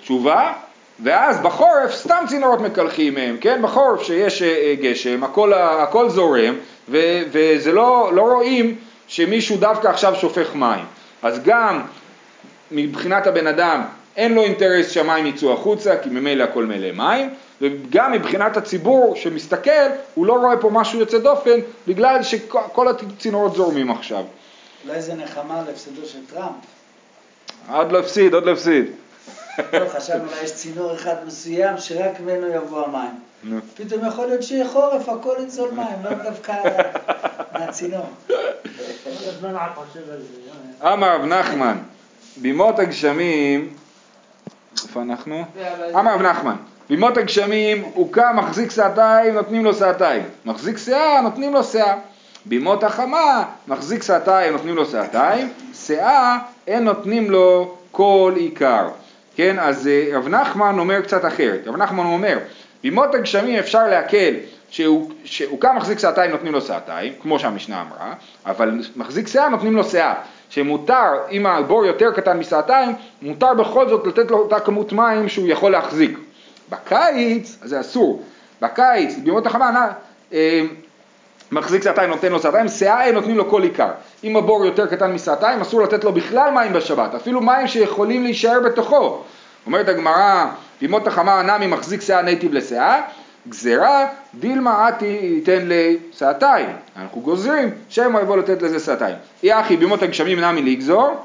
תשובה, 0.00 0.52
ואז 1.02 1.40
בחורף 1.40 1.94
סתם 1.94 2.24
צינורות 2.28 2.60
מקלחים 2.60 3.14
מהם, 3.14 3.36
כן? 3.40 3.62
בחורף 3.62 4.02
שיש 4.02 4.42
גשם, 4.80 5.24
הכל, 5.24 5.52
הכל 5.54 6.08
זורם, 6.08 6.54
ו, 6.88 7.22
וזה 7.30 7.72
לא, 7.72 8.10
לא 8.14 8.22
רואים 8.22 8.76
שמישהו 9.06 9.56
דווקא 9.56 9.88
עכשיו 9.88 10.14
שופך 10.14 10.54
מים. 10.54 10.84
אז 11.22 11.42
גם 11.44 11.82
מבחינת 12.70 13.26
הבן 13.26 13.46
אדם 13.46 13.82
אין 14.16 14.34
לו 14.34 14.42
אינטרס 14.42 14.90
שהמים 14.90 15.26
יצאו 15.26 15.52
החוצה 15.52 15.96
כי 16.02 16.08
ממילא 16.08 16.44
הכל 16.44 16.66
מלא 16.66 16.92
מים 16.92 17.30
וגם 17.60 18.12
מבחינת 18.12 18.56
הציבור 18.56 19.16
שמסתכל 19.16 19.70
הוא 20.14 20.26
לא 20.26 20.32
רואה 20.32 20.56
פה 20.56 20.70
משהו 20.70 20.98
יוצא 21.00 21.18
דופן 21.18 21.60
בגלל 21.86 22.22
שכל 22.22 22.88
הצינורות 22.88 23.54
זורמים 23.54 23.90
עכשיו. 23.90 24.24
אולי 24.88 25.02
זה 25.02 25.14
נחמה 25.14 25.60
על 25.60 25.64
הפסדו 25.70 26.06
של 26.06 26.18
טראמפ. 26.34 26.52
עוד 27.72 27.92
לא 27.92 27.98
הפסיד, 27.98 28.34
עוד 28.34 28.46
לא 28.46 28.52
הפסיד. 28.52 28.84
לא, 29.58 29.88
חשבנו 29.88 30.28
אולי 30.28 30.42
יש 30.44 30.54
צינור 30.54 30.94
אחד 30.94 31.14
מסוים 31.26 31.78
שרק 31.78 32.20
ממנו 32.20 32.46
יבוא 32.46 32.86
המים. 32.86 33.10
נו. 33.44 33.56
פתאום 33.74 34.06
יכול 34.06 34.26
להיות 34.26 34.42
שיהיה 34.42 34.68
חורף, 34.68 35.08
הכל 35.08 35.34
יצול 35.46 35.70
מים, 35.70 35.96
לא 36.04 36.10
דווקא 36.30 36.54
מהצינור. 37.52 38.06
אמר 40.82 41.16
רב 41.16 41.24
נחמן, 41.24 41.78
בימות 42.36 42.78
הגשמים, 42.78 43.72
איפה 44.82 45.02
אנחנו? 45.02 45.44
אמר 45.94 46.14
רב 46.14 46.22
נחמן, 46.22 46.56
בימות 46.88 47.16
הגשמים 47.16 47.84
הוא 47.94 48.12
קם 48.12 48.36
מחזיק 48.36 48.70
שעתיים 48.70 49.34
נותנים 49.34 49.64
לו 49.64 49.74
שעתיים, 49.74 50.22
מחזיק 50.44 50.78
שאה 50.78 51.20
נותנים 51.20 51.52
לו 51.52 51.64
שאה, 51.64 51.94
בימות 52.44 52.84
החמה 52.84 53.44
מחזיק 53.68 54.02
שעתיים 54.02 54.52
נותנים 54.52 54.76
לו 54.76 54.86
שעתיים, 54.86 55.52
שאה 55.86 56.38
אין 56.66 56.84
נותנים 56.84 57.30
לו 57.30 57.76
כל 57.90 58.32
עיקר, 58.36 58.88
כן 59.36 59.58
אז 59.58 59.88
אה, 59.88 60.08
רב 60.12 60.28
נחמן 60.28 60.78
אומר 60.78 61.00
קצת 61.00 61.24
אחרת, 61.24 61.60
רב 61.66 61.76
נחמן 61.76 62.04
אומר 62.04 62.38
בימות 62.82 63.14
הגשמים 63.14 63.58
אפשר 63.58 63.86
להקל 63.86 64.34
שהוא, 64.70 65.10
קם 65.58 65.76
מחזיק 65.76 65.98
שעתיים 65.98 66.30
נותנים 66.30 66.52
לו 66.52 66.60
שעתיים, 66.60 67.12
כמו 67.22 67.38
שהמשנה 67.38 67.80
אמרה, 67.82 68.14
אבל 68.46 68.80
מחזיק 68.96 69.28
שאה 69.28 69.48
נותנים 69.48 69.76
לו 69.76 69.84
שאה, 69.84 70.14
שמותר, 70.50 71.12
אם 71.30 71.46
הבור 71.46 71.86
יותר 71.86 72.12
קטן 72.12 72.38
משעתיים, 72.38 72.94
מותר 73.22 73.54
בכל 73.54 73.88
זאת 73.88 74.06
לתת 74.06 74.30
לו 74.30 74.38
אותה 74.38 74.60
כמות 74.60 74.92
מים 74.92 75.28
שהוא 75.28 75.48
יכול 75.48 75.72
להחזיק. 75.72 76.18
בקיץ, 76.70 77.58
אז 77.62 77.70
זה 77.70 77.80
אסור, 77.80 78.22
בקיץ, 78.60 79.14
בימות 79.22 79.46
החמה, 79.46 79.92
אה, 80.32 80.62
מחזיק 81.52 81.82
שעתיים 81.82 82.10
נותן 82.10 82.32
לו 82.32 82.40
שעתיים, 82.40 82.68
שאה 82.68 83.08
הם 83.08 83.14
נותנים 83.14 83.36
לו 83.36 83.50
כל 83.50 83.62
עיקר. 83.62 83.88
אם 84.24 84.36
הבור 84.36 84.66
יותר 84.66 84.86
קטן 84.86 85.12
משעתיים, 85.12 85.60
אסור 85.60 85.82
לתת 85.82 86.04
לו 86.04 86.12
בכלל 86.12 86.50
מים 86.50 86.72
בשבת, 86.72 87.14
אפילו 87.14 87.40
מים 87.40 87.66
שיכולים 87.66 88.22
להישאר 88.22 88.60
בתוכו. 88.60 89.22
אומרת 89.66 89.88
הגמרא, 89.88 90.46
בימות 90.80 91.06
החמה 91.06 91.42
נמי 91.42 91.66
מחזיק 91.66 92.00
שאה 92.00 92.22
נייטיב 92.22 92.54
לשאה, 92.54 93.02
גזירה 93.48 94.06
דילמה 94.34 94.88
עתי 94.88 95.18
ייתן 95.22 95.68
לשעתיים, 95.68 96.68
אנחנו 96.96 97.20
גוזרים 97.20 97.70
שמא 97.88 98.18
יבוא 98.18 98.36
לתת 98.36 98.62
לזה 98.62 98.80
שעתיים. 98.80 99.16
אי 99.42 99.60
אחי 99.60 99.76
בימות 99.76 100.02
הגשמים 100.02 100.40
נמי 100.40 100.62
לגזור, 100.62 101.16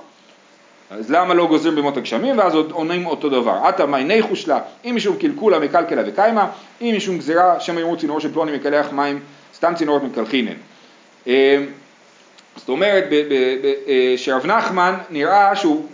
אז 0.91 1.11
למה 1.11 1.33
לא 1.33 1.47
גוזרים 1.47 1.75
בימות 1.75 1.97
הגשמים 1.97 2.37
ואז 2.37 2.55
עוד 2.55 2.71
עונים 2.71 3.05
אותו 3.05 3.29
דבר. 3.29 3.59
עתה 3.63 3.85
מייני 3.85 4.21
חושלה, 4.21 4.59
אם 4.85 4.93
משום 4.95 5.15
קלקולה 5.15 5.59
מקלקלה 5.59 6.01
וקיימה, 6.05 6.47
אם 6.81 6.93
משום 6.97 7.17
גזירה 7.17 7.59
שמא 7.59 7.79
יראו 7.79 7.97
צינור 7.97 8.19
של 8.19 8.33
פלוני 8.33 8.55
מקלח 8.55 8.91
מים, 8.91 9.19
סתם 9.58 9.74
צינורות 9.76 10.04
מקלחינן. 10.04 10.54
אה, 11.28 11.58
זאת 12.56 12.70
אומרת 12.70 13.04
אה, 13.88 14.13
שרב 14.17 14.46
נחמן 14.46 14.93
נראה 15.10 15.56
שהוא 15.56 15.86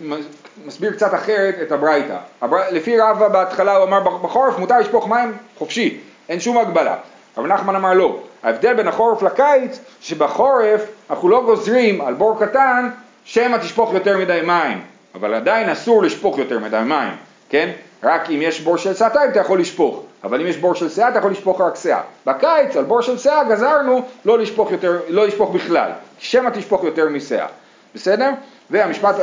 מסביר 0.66 0.92
קצת 0.92 1.14
אחרת 1.14 1.54
את 1.62 1.72
הברייתא. 1.72 2.16
הבר... 2.42 2.58
לפי 2.70 2.98
רבא 2.98 3.28
בהתחלה 3.28 3.76
הוא 3.76 3.84
אמר 3.84 4.00
בחורף 4.00 4.58
מותר 4.58 4.78
לשפוך 4.78 5.08
מים 5.08 5.32
חופשי, 5.58 5.98
אין 6.28 6.40
שום 6.40 6.58
הגבלה. 6.58 6.96
רב 7.38 7.46
נחמן 7.46 7.76
אמר 7.76 7.94
לא. 7.94 8.18
ההבדל 8.42 8.74
בין 8.74 8.88
החורף 8.88 9.22
לקיץ, 9.22 9.78
שבחורף 10.00 10.80
אנחנו 11.10 11.28
לא 11.28 11.42
גוזרים 11.44 12.00
על 12.00 12.14
בור 12.14 12.40
קטן 12.40 12.88
שמא 13.24 13.56
תשפוך 13.56 13.94
יותר 13.94 14.18
מדי 14.18 14.40
מים, 14.46 14.80
אבל 15.14 15.34
עדיין 15.34 15.68
אסור 15.68 16.02
לשפוך 16.02 16.38
יותר 16.38 16.58
מדי 16.58 16.80
מים, 16.86 17.12
כן? 17.48 17.70
רק 18.04 18.30
אם 18.30 18.42
יש 18.42 18.60
בור 18.60 18.76
של 18.76 18.94
שעתיים 18.94 19.30
אתה 19.30 19.40
יכול 19.40 19.60
לשפוך, 19.60 20.02
אבל 20.24 20.40
אם 20.40 20.46
יש 20.46 20.56
בור 20.56 20.74
של 20.74 20.88
שאה 20.88 21.08
אתה 21.08 21.18
יכול 21.18 21.30
לשפוך 21.30 21.60
רק 21.60 21.76
שאה. 21.76 22.00
בקיץ 22.26 22.76
על 22.76 22.84
בור 22.84 23.00
של 23.00 23.18
שאה 23.18 23.44
גזרנו 23.44 24.02
לא 24.24 24.38
לשפוך, 24.38 24.72
יותר, 24.72 25.00
לא 25.08 25.26
לשפוך 25.26 25.54
בכלל, 25.54 25.90
שמא 26.18 26.50
תשפוך 26.50 26.84
יותר 26.84 27.08
משאה, 27.08 27.46
בסדר? 27.94 28.30
והמשפט... 28.70 29.14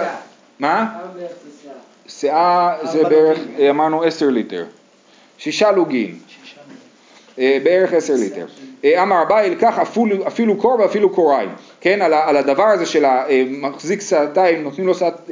מה? 0.60 1.00
שאה? 2.08 2.76
זה 2.84 3.04
בערך. 3.04 3.40
אה, 3.60 3.70
אמרנו 3.70 4.04
עשר 4.04 4.30
ליטר, 4.30 4.66
שישה 5.38 5.72
לוגים, 5.72 6.20
אה, 7.40 7.58
בערך 7.64 7.94
עשר 7.94 8.14
ליטר. 8.14 8.46
אה, 8.86 9.04
אמר 9.04 9.22
אביי, 9.22 9.56
קח 9.56 9.80
אפילו, 9.80 10.28
אפילו 10.28 10.58
קור 10.58 10.80
ואפילו 10.80 11.10
קוריים, 11.10 11.50
כן, 11.82 12.02
על, 12.02 12.14
על 12.14 12.38
הדבר 12.38 12.68
הזה 12.68 12.86
של 12.86 13.06
המחזיק 13.06 14.02
שעתיים, 14.02 14.64
נותנים 14.64 14.88
לו 14.88 14.96
שעת, 14.96 15.30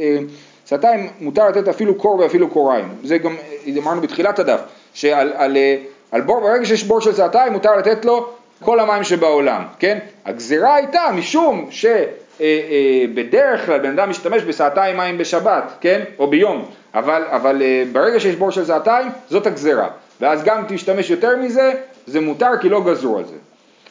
שעתיים, 0.69 1.09
מותר 1.21 1.49
לתת 1.49 1.67
אפילו 1.67 1.95
קור 1.95 2.19
ואפילו 2.19 2.49
קוריים. 2.49 2.87
זה 3.03 3.17
גם, 3.17 3.35
אמרנו 3.77 4.01
בתחילת 4.01 4.39
הדף, 4.39 4.59
שעל 4.93 5.33
על, 5.35 5.57
אה, 5.57 5.77
על 6.11 6.21
בור, 6.21 6.39
ברגע 6.39 6.65
שיש 6.65 6.83
בור 6.83 7.01
של 7.01 7.15
שעתיים, 7.15 7.53
מותר 7.53 7.75
לתת 7.75 8.05
לו 8.05 8.29
כל 8.63 8.79
המים 8.79 9.03
שבעולם, 9.03 9.63
כן? 9.79 9.97
הגזירה 10.25 10.75
הייתה 10.75 11.01
משום 11.15 11.67
ש... 11.69 11.85
אה, 11.85 12.05
אה, 12.41 13.05
בדרך 13.13 13.65
כלל 13.65 13.79
בן 13.79 13.99
אדם 13.99 14.09
משתמש 14.09 14.43
בשעתיים 14.43 14.97
מים 14.97 15.17
בשבת, 15.17 15.63
כן? 15.81 16.03
או 16.19 16.27
ביום, 16.27 16.65
אבל, 16.93 17.23
אבל 17.29 17.61
אה, 17.61 17.83
ברגע 17.91 18.19
שיש 18.19 18.35
בור 18.35 18.51
של 18.51 18.65
שעתיים, 18.65 19.07
זאת 19.29 19.47
הגזירה. 19.47 19.89
ואז 20.21 20.43
גם 20.43 20.63
תשתמש 20.67 21.09
יותר 21.09 21.37
מזה, 21.37 21.71
זה 22.07 22.21
מותר 22.21 22.51
כי 22.61 22.69
לא 22.69 22.83
גזרו 22.85 23.17
על 23.17 23.25
זה. 23.25 23.35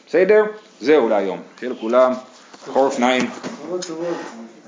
בסדר? 0.07 0.43
זהו 0.81 1.09
להיום. 1.09 1.39
שיהיה 1.59 1.73
לכולם 1.73 2.13
חורף 2.73 2.99
נעים. 2.99 3.29